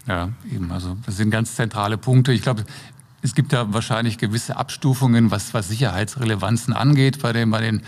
[0.07, 0.71] Ja, eben.
[0.71, 2.31] Also das sind ganz zentrale Punkte.
[2.31, 2.63] Ich glaube,
[3.25, 7.81] es gibt da wahrscheinlich gewisse Abstufungen, was, was Sicherheitsrelevanzen angeht, bei den, bei den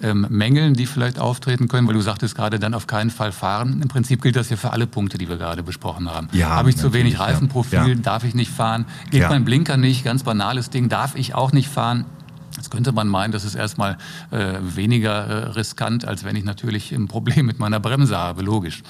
[0.00, 3.80] ähm, Mängeln, die vielleicht auftreten können, weil du sagtest gerade dann auf keinen Fall fahren.
[3.82, 6.28] Im Prinzip gilt das ja für alle Punkte, die wir gerade besprochen haben.
[6.32, 7.94] Ja, Habe ich zu wenig Reifenprofil, ja.
[7.96, 8.86] darf ich nicht fahren.
[9.10, 9.28] Geht ja.
[9.28, 12.06] mein Blinker nicht, ganz banales Ding, darf ich auch nicht fahren.
[12.56, 13.98] Jetzt könnte man meinen, das ist erstmal
[14.30, 18.82] äh, weniger äh, riskant, als wenn ich natürlich ein Problem mit meiner Bremse habe, logisch.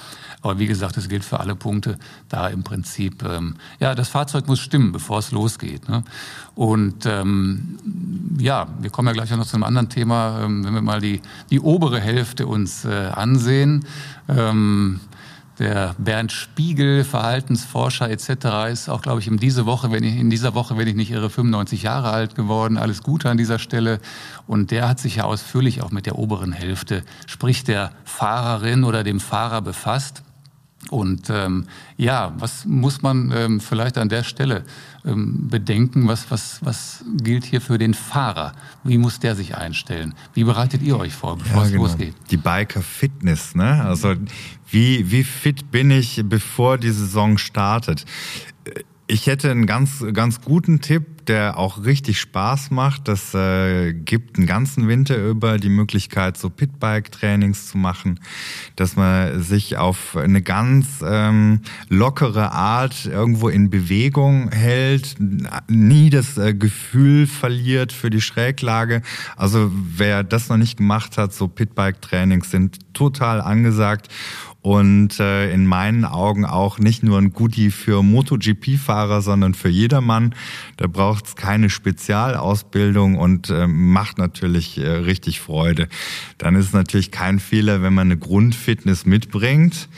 [0.42, 1.98] Aber wie gesagt, es gilt für alle Punkte,
[2.28, 5.88] da im Prinzip, ähm, ja, das Fahrzeug muss stimmen, bevor es losgeht.
[5.88, 6.04] Ne?
[6.54, 7.78] Und ähm,
[8.38, 11.00] ja, wir kommen ja gleich auch noch zu einem anderen Thema, ähm, wenn wir mal
[11.00, 13.86] die, die obere Hälfte uns äh, ansehen.
[14.28, 15.00] Ähm,
[15.58, 18.70] der Bernd Spiegel, Verhaltensforscher etc.
[18.72, 21.10] ist auch, glaube ich, in, diese Woche, wenn ich, in dieser Woche, wenn ich nicht
[21.10, 22.76] irre, 95 Jahre alt geworden.
[22.76, 24.00] Alles Gute an dieser Stelle.
[24.46, 29.04] Und der hat sich ja ausführlich auch mit der oberen Hälfte, sprich der Fahrerin oder
[29.04, 30.22] dem Fahrer befasst.
[30.90, 34.64] Und ähm, ja, was muss man ähm, vielleicht an der Stelle
[35.04, 36.08] ähm, bedenken?
[36.08, 38.52] Was, was, was gilt hier für den Fahrer?
[38.82, 40.14] Wie muss der sich einstellen?
[40.32, 41.84] Wie bereitet ihr euch vor, bevor ja, es genau.
[41.84, 42.14] losgeht?
[42.30, 43.84] Die Biker Fitness, ne?
[43.84, 44.14] Also
[44.70, 48.04] wie, wie fit bin ich, bevor die Saison startet?
[49.06, 53.06] Ich hätte einen ganz, ganz guten Tipp, der auch richtig Spaß macht.
[53.06, 58.18] Das äh, gibt einen ganzen Winter über die Möglichkeit, so Pitbike-Trainings zu machen,
[58.76, 65.16] dass man sich auf eine ganz ähm, lockere Art irgendwo in Bewegung hält,
[65.68, 69.02] nie das äh, Gefühl verliert für die Schräglage.
[69.36, 74.08] Also wer das noch nicht gemacht hat, so Pitbike-Trainings sind total angesagt
[74.64, 80.34] und äh, in meinen Augen auch nicht nur ein Goodie für MotoGP-Fahrer, sondern für jedermann.
[80.78, 85.86] Da braucht es keine Spezialausbildung und äh, macht natürlich äh, richtig Freude.
[86.38, 89.90] Dann ist natürlich kein Fehler, wenn man eine Grundfitness mitbringt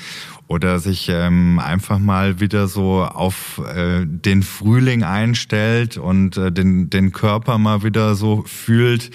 [0.48, 6.90] oder sich ähm, einfach mal wieder so auf äh, den Frühling einstellt und äh, den,
[6.90, 9.12] den Körper mal wieder so fühlt,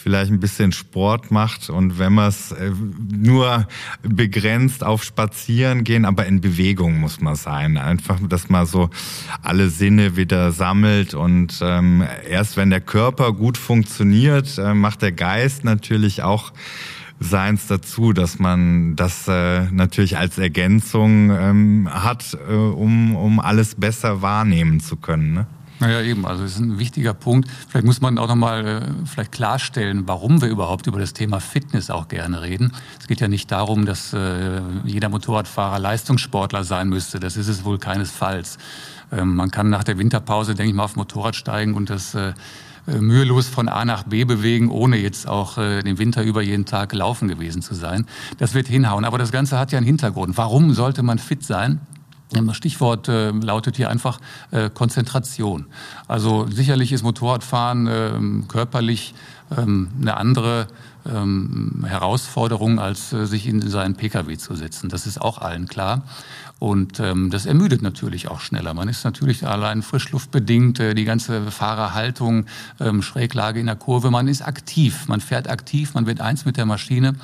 [0.00, 2.72] vielleicht ein bisschen Sport macht und wenn man es äh,
[3.10, 3.66] nur
[4.02, 7.76] begrenzt auf Spazieren gehen, aber in Bewegung muss man sein.
[7.76, 8.90] Einfach, dass man so
[9.42, 15.12] alle Sinne wieder sammelt und ähm, erst wenn der Körper gut funktioniert, äh, macht der
[15.12, 16.52] Geist natürlich auch
[17.20, 23.74] seins dazu, dass man das äh, natürlich als Ergänzung ähm, hat, äh, um, um alles
[23.74, 25.34] besser wahrnehmen zu können.
[25.34, 25.46] Ne?
[25.80, 27.48] Naja, eben, also das ist ein wichtiger Punkt.
[27.68, 31.88] Vielleicht muss man auch nochmal äh, vielleicht klarstellen, warum wir überhaupt über das Thema Fitness
[31.88, 32.72] auch gerne reden.
[33.00, 37.18] Es geht ja nicht darum, dass äh, jeder Motorradfahrer Leistungssportler sein müsste.
[37.18, 38.58] Das ist es wohl keinesfalls.
[39.10, 42.34] Ähm, man kann nach der Winterpause, denke ich mal, auf Motorrad steigen und das äh,
[42.86, 46.66] äh, mühelos von A nach B bewegen, ohne jetzt auch äh, den Winter über jeden
[46.66, 48.06] Tag laufen gewesen zu sein.
[48.36, 49.06] Das wird hinhauen.
[49.06, 50.36] Aber das Ganze hat ja einen Hintergrund.
[50.36, 51.80] Warum sollte man fit sein?
[52.32, 55.66] Das Stichwort äh, lautet hier einfach äh, Konzentration.
[56.06, 59.14] Also sicherlich ist Motorradfahren äh, körperlich
[59.56, 60.68] ähm, eine andere
[61.06, 64.88] ähm, Herausforderung, als äh, sich in seinen Pkw zu setzen.
[64.88, 66.02] Das ist auch allen klar.
[66.58, 68.74] Und ähm, das ermüdet natürlich auch schneller.
[68.74, 72.46] Man ist natürlich allein frischluftbedingt, äh, die ganze Fahrerhaltung,
[72.78, 74.10] ähm, Schräglage in der Kurve.
[74.10, 77.14] Man ist aktiv, man fährt aktiv, man wird eins mit der Maschine.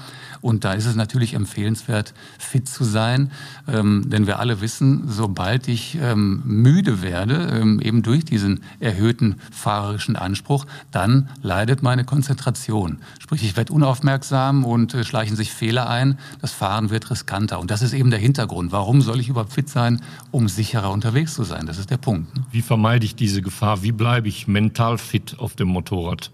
[0.40, 3.30] Und da ist es natürlich empfehlenswert, fit zu sein.
[3.68, 9.36] Ähm, denn wir alle wissen, sobald ich ähm, müde werde, ähm, eben durch diesen erhöhten
[9.50, 12.98] fahrerischen Anspruch, dann leidet meine Konzentration.
[13.18, 16.18] Sprich, ich werde unaufmerksam und äh, schleichen sich Fehler ein.
[16.40, 17.58] Das Fahren wird riskanter.
[17.60, 18.72] Und das ist eben der Hintergrund.
[18.72, 21.66] Warum soll ich überhaupt fit sein, um sicherer unterwegs zu sein?
[21.66, 22.34] Das ist der Punkt.
[22.36, 22.44] Ne?
[22.50, 23.82] Wie vermeide ich diese Gefahr?
[23.82, 26.30] Wie bleibe ich mental fit auf dem Motorrad?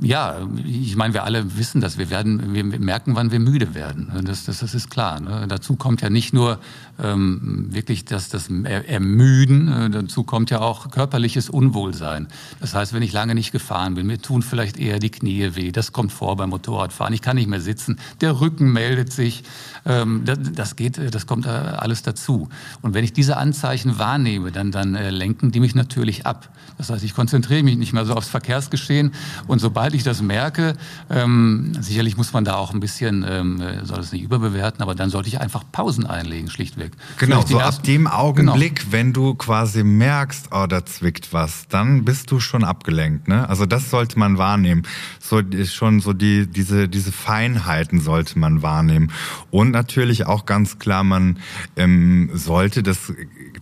[0.00, 1.98] Ja, ich meine, wir alle wissen das.
[1.98, 4.10] Wir werden, wir merken, wann wir müde werden.
[4.24, 5.20] Das, das, das ist klar.
[5.20, 5.46] Ne?
[5.46, 6.58] Dazu kommt ja nicht nur
[7.02, 12.28] ähm, wirklich das, das Ermüden, äh, dazu kommt ja auch körperliches Unwohlsein.
[12.60, 15.72] Das heißt, wenn ich lange nicht gefahren bin, mir tun vielleicht eher die Knie weh.
[15.72, 17.12] Das kommt vor beim Motorradfahren.
[17.12, 17.98] Ich kann nicht mehr sitzen.
[18.20, 19.42] Der Rücken meldet sich.
[19.84, 22.48] Ähm, das, das geht, das kommt äh, alles dazu.
[22.80, 26.48] Und wenn ich diese Anzeichen wahrnehme, dann, dann äh, lenken die mich natürlich ab.
[26.78, 29.12] Das heißt, ich konzentriere mich nicht mehr so aufs Verkehrsgeschehen
[29.46, 30.76] und sobald sobald ich das merke,
[31.08, 35.08] ähm, sicherlich muss man da auch ein bisschen, ähm, soll es nicht überbewerten, aber dann
[35.08, 36.89] sollte ich einfach Pausen einlegen, schlichtweg.
[37.18, 38.92] Genau, so ab dem Augenblick, genau.
[38.92, 43.28] wenn du quasi merkst, oh, da zwickt was, dann bist du schon abgelenkt.
[43.28, 43.48] Ne?
[43.48, 44.82] Also das sollte man wahrnehmen.
[45.18, 49.12] So ist schon so die diese diese Feinheiten sollte man wahrnehmen
[49.50, 51.38] und natürlich auch ganz klar, man
[51.76, 53.12] ähm, sollte das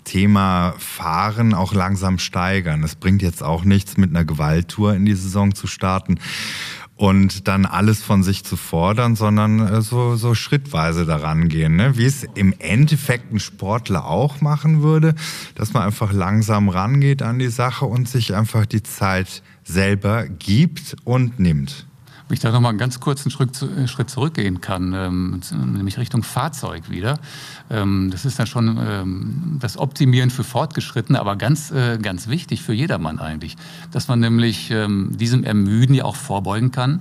[0.05, 2.83] Thema Fahren auch langsam steigern.
[2.83, 6.19] Es bringt jetzt auch nichts, mit einer Gewalttour in die Saison zu starten
[6.99, 11.77] und dann alles von sich zu fordern, sondern äh, so, so schrittweise daran gehen.
[11.77, 11.97] Ne?
[11.97, 15.15] Wie es im Endeffekt ein Sportler auch machen würde,
[15.55, 20.97] dass man einfach langsam rangeht an die Sache und sich einfach die Zeit selber gibt
[21.05, 21.87] und nimmt.
[22.29, 25.41] Wenn ich da noch mal einen ganz kurzen Schritt, äh, Schritt zurückgehen kann, ähm,
[25.75, 27.19] nämlich Richtung Fahrzeug wieder.
[27.71, 32.63] Ähm, das ist dann schon ähm, das Optimieren für Fortgeschrittene, aber ganz, äh, ganz wichtig
[32.63, 33.57] für jedermann eigentlich,
[33.93, 37.01] dass man nämlich diesem Ermüden ja auch vorbeugen kann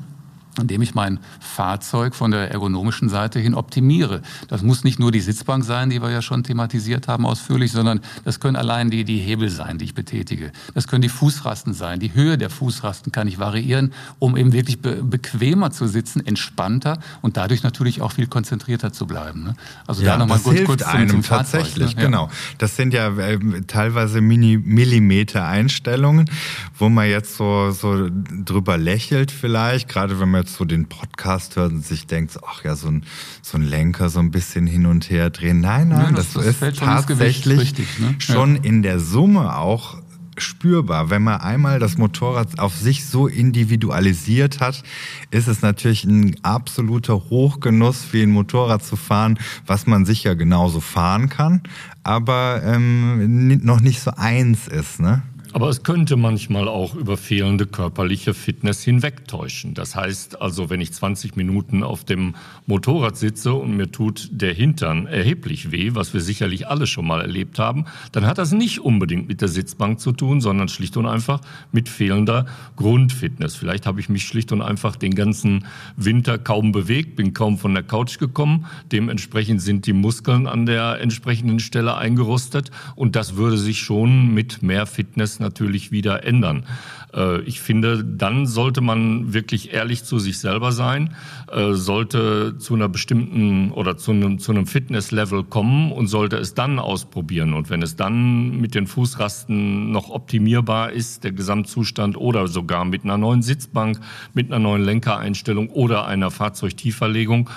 [0.60, 4.22] indem ich mein Fahrzeug von der ergonomischen Seite hin optimiere.
[4.48, 8.02] Das muss nicht nur die Sitzbank sein, die wir ja schon thematisiert haben ausführlich, sondern
[8.24, 10.52] das können allein die, die Hebel sein, die ich betätige.
[10.74, 12.00] Das können die Fußrasten sein.
[12.00, 17.00] Die Höhe der Fußrasten kann ich variieren, um eben wirklich be bequemer zu sitzen, entspannter
[17.22, 19.44] und dadurch natürlich auch viel konzentrierter zu bleiben.
[19.44, 19.56] Ne?
[19.86, 22.02] Also ja, da nochmal kurz, hilft kurz zum, einem zum tatsächlich, ne?
[22.02, 22.30] genau.
[22.58, 26.30] Das sind ja äh, teilweise Mini Millimeter Einstellungen,
[26.78, 31.58] wo man jetzt so, so drüber lächelt vielleicht, gerade wenn man jetzt so den Podcast
[31.58, 33.04] hört und sich denkt, ach ja, so ein,
[33.42, 35.60] so ein Lenker so ein bisschen hin und her drehen.
[35.60, 38.16] Nein, nein, ja, das, das, ist tatsächlich richtig, ne?
[38.20, 38.64] schon ja.
[38.64, 39.98] in der Summe auch
[40.38, 41.10] spürbar.
[41.10, 44.84] Wenn man einmal das Motorrad auf sich so individualisiert hat,
[45.32, 50.80] ist es natürlich ein absoluter Hochgenuss, wie ein Motorrad zu fahren, was man sicher genauso
[50.80, 51.62] fahren kann,
[52.04, 55.00] aber ähm, noch nicht so eins ist.
[55.00, 55.24] Ne?
[55.54, 59.74] Aber es könnte manchmal auch über fehlende körperliche Fitness hinwegtäuschen.
[59.74, 64.54] Das heißt also, wenn ich 20 Minuten auf dem Motorrad sitze und mir tut der
[64.54, 68.80] Hintern erheblich weh, was wir sicherlich alle schon mal erlebt haben, dann hat das nicht
[68.82, 73.56] unbedingt mit der Sitzbank zu tun, sondern schlicht und einfach mit fehlender Grundfitness.
[73.56, 77.74] Vielleicht habe ich mich schlicht und einfach den ganzen Winter kaum bewegt, bin kaum von
[77.74, 78.66] der Couch gekommen.
[78.92, 84.62] Dementsprechend sind die Muskeln an der entsprechenden Stelle eingerostet und das würde sich schon mit
[84.62, 86.66] mehr Fitness natürlich wieder ändern.
[87.14, 91.16] Äh, ich finde, dann sollte man wirklich ehrlich zu sich selber sein,
[91.52, 96.54] äh, sollte zu einer bestimmten oder zu einem, zu einem Fitnesslevel kommen und sollte es
[96.54, 97.54] dann ausprobieren.
[97.54, 103.04] Und wenn es dann mit den Fußrasten noch optimierbar ist, der Gesamtzustand oder sogar mit
[103.04, 104.00] einer neuen Sitzbank,
[104.34, 107.50] mit einer neuen Lenkereinstellung oder einer Fahrzeugtieferlegung,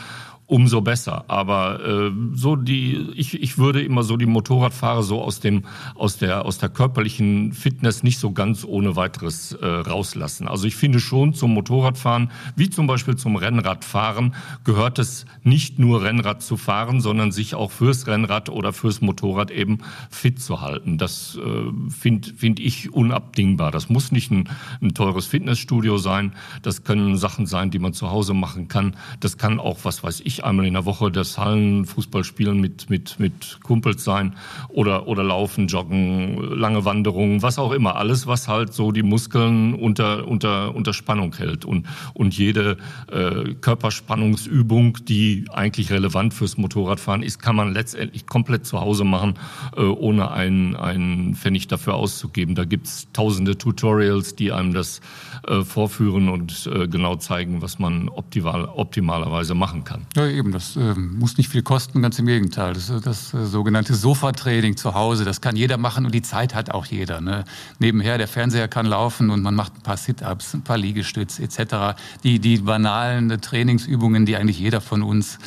[0.51, 1.25] umso besser.
[1.29, 5.63] Aber äh, so die, ich, ich würde immer so die Motorradfahrer so aus dem
[5.95, 10.49] aus der aus der körperlichen Fitness nicht so ganz ohne weiteres äh, rauslassen.
[10.49, 14.35] Also ich finde schon zum Motorradfahren wie zum Beispiel zum Rennradfahren
[14.65, 19.53] gehört es nicht nur Rennrad zu fahren, sondern sich auch fürs Rennrad oder fürs Motorrad
[19.53, 19.79] eben
[20.11, 20.99] fit zu halten.
[20.99, 23.71] Das äh, finde find ich unabdingbar.
[23.71, 24.49] Das muss nicht ein,
[24.83, 26.33] ein teures Fitnessstudio sein.
[26.63, 28.97] Das können Sachen sein, die man zu Hause machen kann.
[29.21, 33.59] Das kann auch was weiß ich einmal in der Woche das Hallenfußballspielen mit, mit, mit
[33.63, 34.35] Kumpels sein
[34.69, 37.97] oder, oder laufen, joggen, lange Wanderungen, was auch immer.
[37.97, 41.65] Alles, was halt so die Muskeln unter, unter, unter Spannung hält.
[41.65, 42.77] Und, und jede
[43.11, 49.35] äh, Körperspannungsübung, die eigentlich relevant fürs Motorradfahren ist, kann man letztendlich komplett zu Hause machen,
[49.77, 52.55] äh, ohne einen, einen Pfennig dafür auszugeben.
[52.55, 55.01] Da gibt's tausende Tutorials, die einem das
[55.47, 60.07] äh, vorführen und äh, genau zeigen, was man optimal, optimalerweise machen kann.
[60.15, 62.75] Ja, eben, das äh, muss nicht viel kosten, ganz im Gegenteil.
[62.75, 66.71] Das, das äh, sogenannte Sofa-Training zu Hause, das kann jeder machen und die Zeit hat
[66.71, 67.21] auch jeder.
[67.21, 67.45] Ne?
[67.79, 71.99] Nebenher, der Fernseher kann laufen und man macht ein paar Sit-Ups, ein paar Liegestütze etc.
[72.23, 75.39] Die, die banalen Trainingsübungen, die eigentlich jeder von uns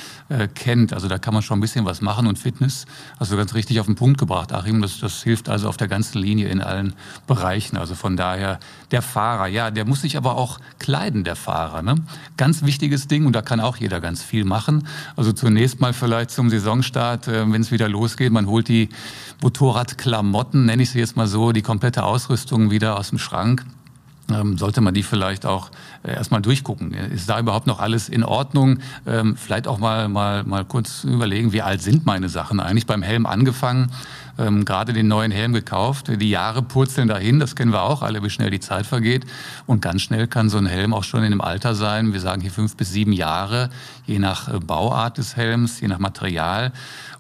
[0.56, 0.94] kennt.
[0.94, 2.86] Also da kann man schon ein bisschen was machen und Fitness,
[3.20, 4.82] also ganz richtig auf den Punkt gebracht, Achim.
[4.82, 6.94] Das, das hilft also auf der ganzen Linie in allen
[7.28, 7.78] Bereichen.
[7.78, 8.60] Also von daher
[8.92, 11.82] der Fahrer, ja, der muss sich aber auch kleiden, der Fahrer.
[11.82, 11.96] Ne?
[12.38, 14.88] Ganz wichtiges Ding und da kann auch jeder ganz viel machen.
[15.16, 18.90] Also zunächst mal vielleicht zum Saisonstart, äh, wenn es wieder losgeht, man holt die
[19.42, 23.66] Motorradklamotten, nenne ich sie jetzt mal so, die komplette Ausrüstung wieder aus dem Schrank
[24.56, 25.70] sollte man die vielleicht auch
[26.04, 26.94] äh, erstmal durchgucken.
[26.94, 28.80] Ist da überhaupt noch alles in Ordnung?
[29.06, 32.86] Ähm, vielleicht auch mal, mal, mal kurz überlegen, wie alt sind meine Sachen eigentlich?
[32.86, 33.92] Beim Helm angefangen,
[34.38, 36.08] ähm, gerade den neuen Helm gekauft.
[36.08, 39.26] Die Jahre purzeln dahin, das kennen wir auch alle, wie schnell die Zeit vergeht.
[39.66, 42.14] Und ganz schnell kann so ein Helm auch schon in einem Alter sein.
[42.14, 43.70] Wir sagen hier fünf bis sieben Jahre,
[44.06, 46.72] je nach äh, Bauart des Helms, je nach Material.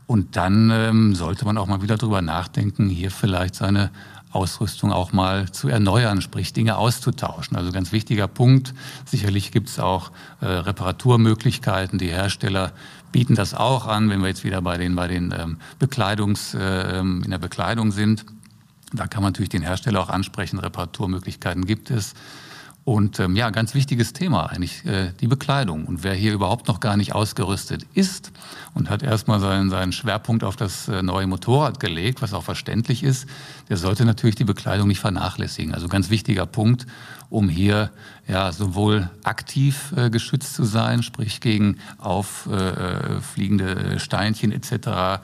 [0.05, 3.89] Und dann ähm, sollte man auch mal wieder drüber nachdenken, hier vielleicht seine
[4.33, 7.55] Ausrüstung auch mal zu erneuern, sprich Dinge auszutauschen.
[7.55, 8.73] Also ganz wichtiger Punkt.
[9.05, 11.99] Sicherlich gibt es auch äh, Reparaturmöglichkeiten.
[11.99, 12.73] Die Hersteller
[13.11, 16.99] bieten das auch an, wenn wir jetzt wieder bei den, bei den ähm, Bekleidungs, äh,
[16.99, 18.25] in der Bekleidung sind.
[18.91, 20.59] Da kann man natürlich den Hersteller auch ansprechen.
[20.59, 22.13] Reparaturmöglichkeiten gibt es.
[22.85, 25.85] Und ähm, ja, ganz wichtiges Thema eigentlich, äh, die Bekleidung.
[25.85, 28.33] Und wer hier überhaupt noch gar nicht ausgerüstet ist
[28.73, 33.03] und hat erstmal seinen, seinen Schwerpunkt auf das äh, neue Motorrad gelegt, was auch verständlich
[33.03, 33.25] ist,
[33.69, 35.73] der sollte natürlich die Bekleidung nicht vernachlässigen.
[35.73, 36.85] Also ganz wichtiger Punkt,
[37.29, 37.89] um hier
[38.27, 45.21] ja sowohl aktiv äh, geschützt zu sein, sprich gegen auffliegende äh, äh Steinchen etc.,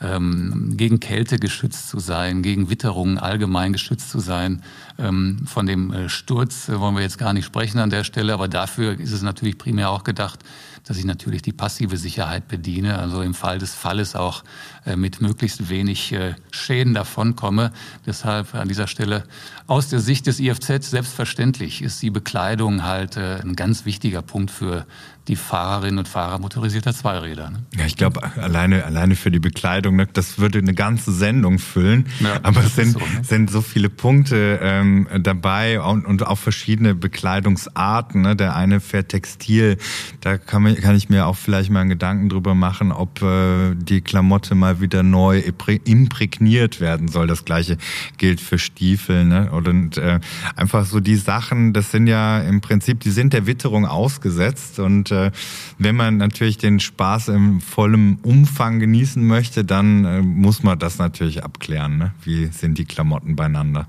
[0.00, 4.62] ähm, gegen Kälte geschützt zu sein, gegen Witterungen allgemein geschützt zu sein.
[4.98, 8.32] Ähm, von dem äh, Sturz äh, wollen wir jetzt gar nicht sprechen an der Stelle,
[8.32, 10.40] aber dafür ist es natürlich primär auch gedacht,
[10.84, 14.44] dass ich natürlich die passive Sicherheit bediene, also im Fall des Falles auch
[14.86, 17.72] äh, mit möglichst wenig äh, Schäden davonkomme.
[18.06, 19.24] Deshalb an dieser Stelle
[19.66, 24.50] aus der Sicht des IFZ selbstverständlich ist die Bekleidung halt äh, ein ganz wichtiger Punkt
[24.50, 24.86] für
[25.28, 27.50] die Fahrerinnen und Fahrer motorisierter Zweiräder.
[27.50, 27.62] Ne?
[27.76, 32.06] Ja, ich glaube, alleine, alleine für die Bekleidung, ne, das würde eine ganze Sendung füllen.
[32.18, 33.06] Ja, Aber es sind so, ne?
[33.22, 38.22] sind so viele Punkte ähm, dabei und, und auch verschiedene Bekleidungsarten.
[38.22, 38.34] Ne?
[38.34, 39.76] Der eine fährt Textil,
[40.20, 43.74] da kann, man, kann ich mir auch vielleicht mal einen Gedanken drüber machen, ob äh,
[43.74, 45.42] die Klamotte mal wieder neu
[45.84, 47.26] imprägniert werden soll.
[47.26, 47.76] Das gleiche
[48.18, 49.24] gilt für Stiefel.
[49.24, 49.50] Ne?
[49.50, 50.20] Und äh,
[50.56, 55.10] einfach so die Sachen, das sind ja im Prinzip, die sind der Witterung ausgesetzt und
[55.10, 55.30] äh,
[55.78, 60.98] wenn man natürlich den Spaß im vollen Umfang genießen möchte, dann äh, muss man das
[60.98, 61.98] natürlich abklären.
[61.98, 62.14] Ne?
[62.22, 63.86] Wie sind die Klamotten beieinander?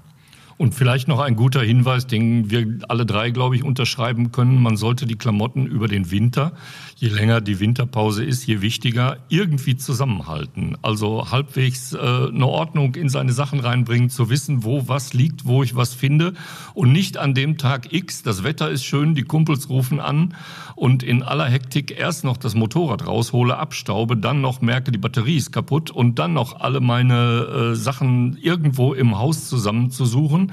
[0.62, 4.62] Und vielleicht noch ein guter Hinweis, den wir alle drei, glaube ich, unterschreiben können.
[4.62, 6.52] Man sollte die Klamotten über den Winter,
[6.98, 10.78] je länger die Winterpause ist, je wichtiger, irgendwie zusammenhalten.
[10.84, 15.64] Also halbwegs äh, eine Ordnung in seine Sachen reinbringen, zu wissen, wo was liegt, wo
[15.64, 16.34] ich was finde.
[16.76, 20.36] Und nicht an dem Tag X, das Wetter ist schön, die Kumpels rufen an
[20.76, 25.38] und in aller Hektik erst noch das Motorrad raushole, abstaube, dann noch merke, die Batterie
[25.38, 30.51] ist kaputt und dann noch alle meine äh, Sachen irgendwo im Haus zusammenzusuchen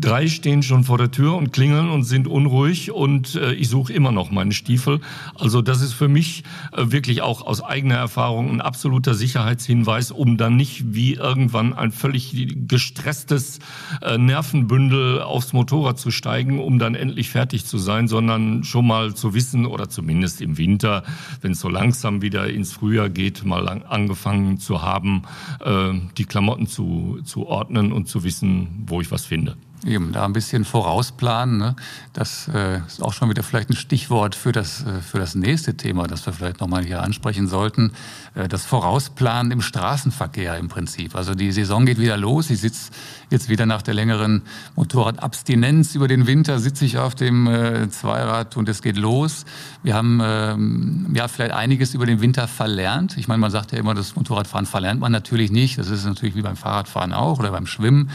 [0.00, 3.92] Drei stehen schon vor der Tür und klingeln und sind unruhig und äh, ich suche
[3.92, 5.00] immer noch meine Stiefel.
[5.34, 10.36] Also das ist für mich äh, wirklich auch aus eigener Erfahrung ein absoluter Sicherheitshinweis, um
[10.36, 13.58] dann nicht wie irgendwann ein völlig gestresstes
[14.02, 19.14] äh, Nervenbündel aufs Motorrad zu steigen, um dann endlich fertig zu sein, sondern schon mal
[19.14, 21.02] zu wissen oder zumindest im Winter,
[21.40, 25.22] wenn es so langsam wieder ins Frühjahr geht, mal angefangen zu haben,
[25.64, 29.67] äh, die Klamotten zu, zu ordnen und zu wissen, wo ich was finde finde.
[29.86, 31.58] Eben, da ein bisschen vorausplanen.
[31.58, 31.76] Ne?
[32.12, 35.76] Das äh, ist auch schon wieder vielleicht ein Stichwort für das, äh, für das nächste
[35.76, 37.92] Thema, das wir vielleicht nochmal hier ansprechen sollten.
[38.34, 41.14] Äh, das Vorausplanen im Straßenverkehr im Prinzip.
[41.14, 42.50] Also die Saison geht wieder los.
[42.50, 42.90] Ich sitze
[43.30, 44.42] jetzt wieder nach der längeren
[44.74, 49.44] Motorradabstinenz über den Winter, sitze ich auf dem äh, Zweirad und es geht los.
[49.84, 53.16] Wir haben ähm, ja vielleicht einiges über den Winter verlernt.
[53.16, 55.78] Ich meine, man sagt ja immer, das Motorradfahren verlernt man natürlich nicht.
[55.78, 58.10] Das ist natürlich wie beim Fahrradfahren auch oder beim Schwimmen.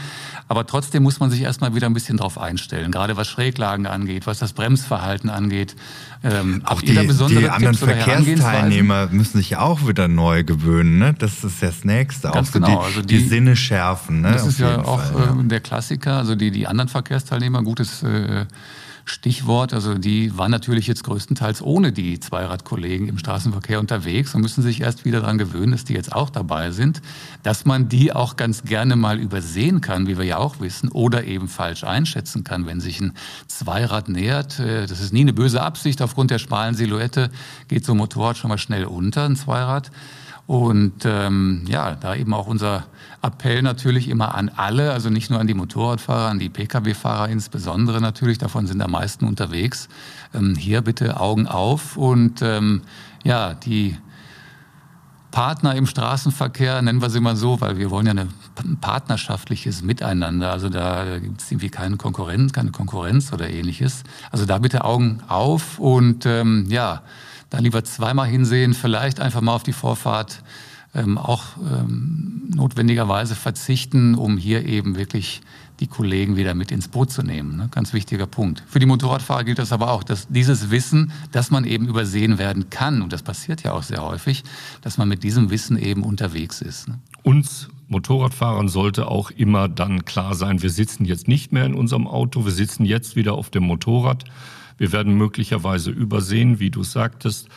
[0.48, 3.86] Aber trotzdem muss man sich erst erstmal wieder ein bisschen drauf einstellen, gerade was Schräglagen
[3.86, 5.76] angeht, was das Bremsverhalten angeht.
[6.24, 10.98] Ähm, auch die, die anderen Verkehrsteilnehmer müssen sich auch wieder neu gewöhnen.
[10.98, 11.14] Ne?
[11.16, 12.30] Das ist das Nächste.
[12.30, 12.66] Ganz auch genau.
[12.66, 14.22] Die, also die, die, Sinne schärfen.
[14.22, 14.32] Ne?
[14.32, 15.40] Das ist ja auch Fall, ja.
[15.40, 16.16] Äh, der Klassiker.
[16.16, 18.46] Also die, die anderen Verkehrsteilnehmer, gutes äh,
[19.04, 19.72] Stichwort.
[19.72, 24.80] Also die waren natürlich jetzt größtenteils ohne die Zweiradkollegen im Straßenverkehr unterwegs und müssen sich
[24.80, 27.02] erst wieder daran gewöhnen, dass die jetzt auch dabei sind,
[27.42, 31.24] dass man die auch ganz gerne mal übersehen kann, wie wir ja auch wissen, oder
[31.24, 33.12] eben falsch einschätzen kann, wenn sich ein
[33.46, 34.58] Zweirad nähert.
[34.58, 36.00] Äh, das ist nie eine böse Absicht.
[36.00, 37.30] Aufgrund der schmalen Silhouette
[37.68, 39.90] geht so ein Motorrad schon mal schnell unter, ein Zweirad.
[40.46, 42.84] Und ähm, ja, da eben auch unser
[43.22, 48.00] Appell natürlich immer an alle, also nicht nur an die Motorradfahrer, an die Pkw-Fahrer insbesondere
[48.00, 49.88] natürlich, davon sind am meisten unterwegs.
[50.34, 52.82] Ähm, hier bitte Augen auf und ähm,
[53.24, 53.96] ja, die
[55.30, 60.52] Partner im Straßenverkehr, nennen wir sie mal so, weil wir wollen ja ein partnerschaftliches Miteinander.
[60.52, 64.04] Also da gibt es irgendwie keine Konkurrenz, keine Konkurrenz oder ähnliches.
[64.30, 67.02] Also da bitte Augen auf und ähm, ja,
[67.54, 70.42] da lieber zweimal hinsehen, vielleicht einfach mal auf die Vorfahrt
[70.92, 75.40] ähm, auch ähm, notwendigerweise verzichten, um hier eben wirklich
[75.78, 77.56] die Kollegen wieder mit ins Boot zu nehmen.
[77.56, 77.68] Ne?
[77.70, 78.64] Ganz wichtiger Punkt.
[78.66, 82.70] Für die Motorradfahrer gilt das aber auch, dass dieses Wissen, dass man eben übersehen werden
[82.70, 84.42] kann, und das passiert ja auch sehr häufig,
[84.82, 86.88] dass man mit diesem Wissen eben unterwegs ist.
[86.88, 86.98] Ne?
[87.22, 92.08] Uns Motorradfahrern sollte auch immer dann klar sein, wir sitzen jetzt nicht mehr in unserem
[92.08, 94.24] Auto, wir sitzen jetzt wieder auf dem Motorrad.
[94.76, 97.48] Wir werden möglicherweise übersehen, wie du sagtest.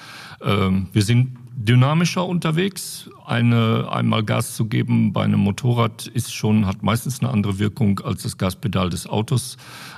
[0.41, 3.09] Ähm, wir sind dynamischer unterwegs.
[3.25, 7.99] Eine, einmal Gas zu geben bei einem Motorrad ist schon, hat meistens eine andere Wirkung,
[7.99, 9.57] als das Gaspedal des Autos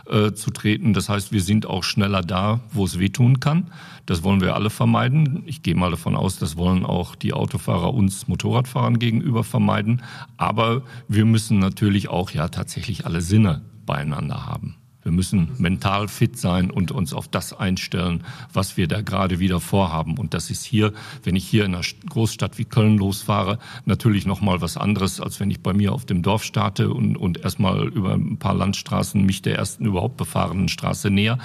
[0.10, 0.94] äh, zu treten.
[0.94, 3.72] Das heißt, wir sind auch schneller da, wo es wehtun kann.
[4.06, 5.44] Das wollen wir alle vermeiden.
[5.46, 10.02] Ich gehe mal davon aus, das wollen auch die Autofahrer uns Motorradfahrern gegenüber vermeiden.
[10.38, 14.79] Aber wir müssen natürlich auch ja tatsächlich alle Sinne beieinander haben.
[15.02, 19.62] Wir müssen mental fit sein und uns auf das einstellen, was wir da gerade wieder
[19.62, 20.18] vorhaben.
[20.18, 20.92] Und das ist hier,
[21.24, 25.40] wenn ich hier in einer Großstadt wie Köln losfahre, natürlich noch mal was anderes, als
[25.40, 29.26] wenn ich bei mir auf dem Dorf starte und, und erstmal über ein paar Landstraßen
[29.26, 31.38] mich der ersten überhaupt befahrenen Straße näher.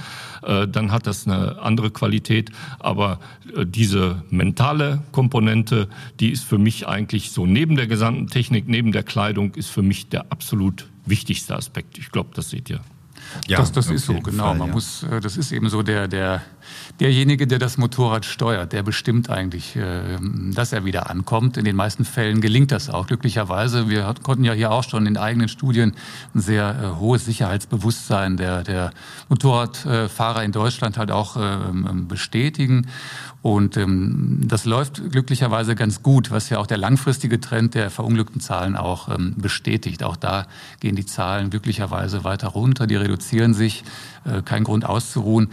[0.42, 2.50] Äh, dann hat das eine andere Qualität.
[2.80, 3.20] Aber
[3.56, 5.88] äh, diese mentale Komponente,
[6.18, 9.82] die ist für mich eigentlich so neben der gesamten Technik, neben der Kleidung, ist für
[9.82, 11.98] mich der absolut wichtigste Aspekt.
[11.98, 12.80] Ich glaube, das seht ihr.
[13.46, 14.44] Ja, das, das ist so, genau.
[14.44, 14.74] Fall, Man ja.
[14.74, 16.42] muss, äh, das ist eben so der, der,
[17.00, 20.18] derjenige, der das Motorrad steuert, der bestimmt eigentlich, äh,
[20.52, 21.56] dass er wieder ankommt.
[21.56, 23.88] In den meisten Fällen gelingt das auch, glücklicherweise.
[23.88, 25.94] Wir konnten ja hier auch schon in eigenen Studien
[26.34, 28.92] ein sehr äh, hohes Sicherheitsbewusstsein der, der
[29.28, 32.86] Motorradfahrer in Deutschland halt auch ähm, bestätigen.
[33.44, 38.40] Und ähm, das läuft glücklicherweise ganz gut, was ja auch der langfristige Trend der verunglückten
[38.40, 40.02] Zahlen auch ähm, bestätigt.
[40.02, 40.46] Auch da
[40.80, 43.84] gehen die Zahlen glücklicherweise weiter runter, die reduzieren sich,
[44.24, 45.50] äh, kein Grund auszuruhen.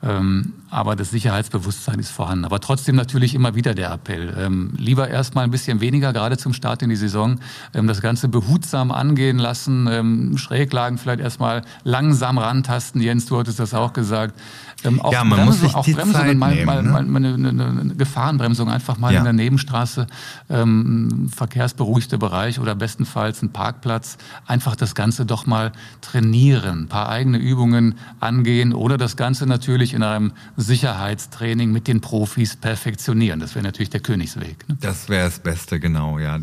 [0.00, 2.44] Ähm, aber das Sicherheitsbewusstsein ist vorhanden.
[2.44, 4.34] Aber trotzdem natürlich immer wieder der Appell.
[4.38, 7.40] Ähm, lieber erstmal ein bisschen weniger, gerade zum Start in die Saison,
[7.74, 13.00] ähm, das Ganze behutsam angehen lassen, ähm, Schräglagen vielleicht erstmal langsam rantasten.
[13.00, 14.38] Jens, du hattest das auch gesagt.
[14.84, 16.90] Ähm, auch ja, man Bremse, muss sich die Bremsungen, Zeit mal, nehmen, mal, ne?
[16.90, 19.18] mal, mal eine, eine, Gefahrenbremsung einfach mal ja.
[19.18, 20.06] in der Nebenstraße,
[20.48, 24.18] ähm, verkehrsberuhigter Bereich oder bestenfalls ein Parkplatz.
[24.46, 29.94] Einfach das Ganze doch mal trainieren, ein paar eigene Übungen angehen oder das Ganze natürlich
[29.94, 33.40] in einem Sicherheitstraining mit den Profis perfektionieren.
[33.40, 34.68] Das wäre natürlich der Königsweg.
[34.68, 34.76] Ne?
[34.80, 36.38] Das wäre das Beste, genau, ja.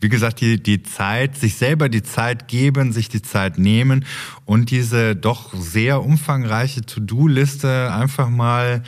[0.00, 4.04] Wie gesagt, die, die Zeit, sich selber die Zeit geben, sich die Zeit nehmen
[4.50, 8.82] und diese doch sehr umfangreiche To-Do-Liste einfach mal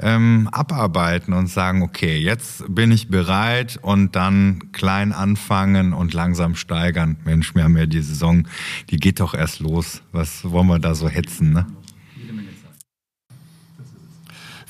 [0.00, 6.54] ähm, abarbeiten und sagen, okay, jetzt bin ich bereit und dann klein anfangen und langsam
[6.54, 7.16] steigern.
[7.24, 8.46] Mensch, wir haben ja die Saison,
[8.90, 10.02] die geht doch erst los.
[10.12, 11.66] Was wollen wir da so hetzen, ne?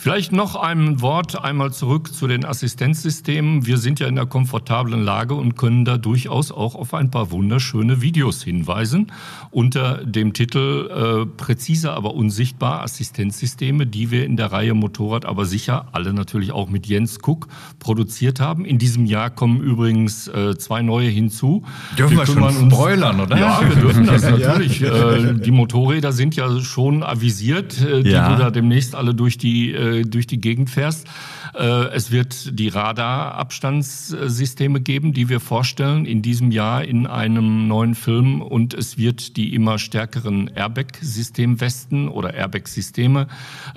[0.03, 3.67] Vielleicht noch ein Wort einmal zurück zu den Assistenzsystemen.
[3.67, 7.31] Wir sind ja in einer komfortablen Lage und können da durchaus auch auf ein paar
[7.31, 9.13] wunderschöne Videos hinweisen
[9.53, 15.45] unter dem Titel äh, Präzise, aber unsichtbar Assistenzsysteme, die wir in der Reihe Motorrad aber
[15.45, 17.47] sicher alle natürlich auch mit Jens Cook
[17.79, 18.65] produziert haben.
[18.65, 21.63] In diesem Jahr kommen übrigens äh, zwei neue hinzu.
[21.97, 23.39] Dürfen wir, wir schon spoilern, oder?
[23.39, 24.81] Ja, wir dürfen das natürlich.
[24.81, 25.13] ja.
[25.13, 28.33] Äh, die Motorräder sind ja schon avisiert, äh, die ja.
[28.33, 31.07] du da demnächst alle durch die äh, durch die Gegend fährst.
[31.55, 37.95] Äh, es wird die Radarabstandssysteme geben, die wir vorstellen in diesem Jahr in einem neuen
[37.95, 43.27] Film und es wird die immer stärkeren Airbag-Systemwesten oder Airbag-Systeme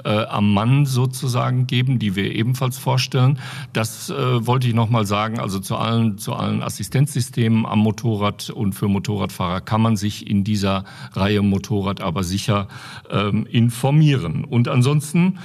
[0.04, 3.40] äh, am Mann sozusagen geben, die wir ebenfalls vorstellen.
[3.74, 5.40] Das äh, wollte ich nochmal sagen.
[5.40, 10.44] Also zu allen, zu allen Assistenzsystemen am Motorrad und für Motorradfahrer kann man sich in
[10.44, 12.68] dieser Reihe Motorrad aber sicher
[13.10, 14.46] ähm, informieren.
[14.46, 15.40] Und ansonsten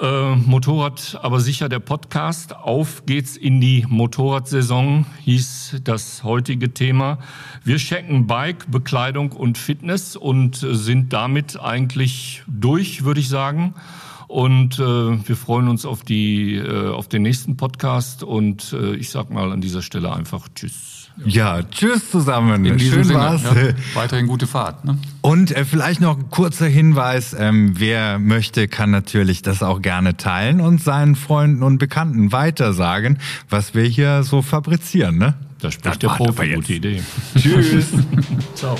[0.00, 2.54] äh, Motorrad, aber sicher der Podcast.
[2.54, 7.18] Auf geht's in die Motorradsaison, hieß das heutige Thema.
[7.64, 13.74] Wir checken Bike, Bekleidung und Fitness und sind damit eigentlich durch, würde ich sagen.
[14.28, 18.22] Und äh, wir freuen uns auf, die, äh, auf den nächsten Podcast.
[18.22, 20.97] Und äh, ich sag mal an dieser Stelle einfach Tschüss.
[21.24, 22.64] Ja, tschüss zusammen.
[22.64, 23.42] In Schön Sinne, war's.
[23.42, 23.54] Ja,
[23.94, 24.84] weiterhin gute Fahrt.
[24.84, 24.98] Ne?
[25.20, 30.16] Und äh, vielleicht noch ein kurzer Hinweis, ähm, wer möchte, kann natürlich das auch gerne
[30.16, 33.18] teilen und seinen Freunden und Bekannten weitersagen,
[33.50, 35.18] was wir hier so fabrizieren.
[35.18, 35.34] Ne?
[35.60, 36.54] Da spricht der Profi.
[36.54, 37.02] Gute Idee.
[37.36, 37.88] Tschüss.
[38.54, 38.76] Ciao.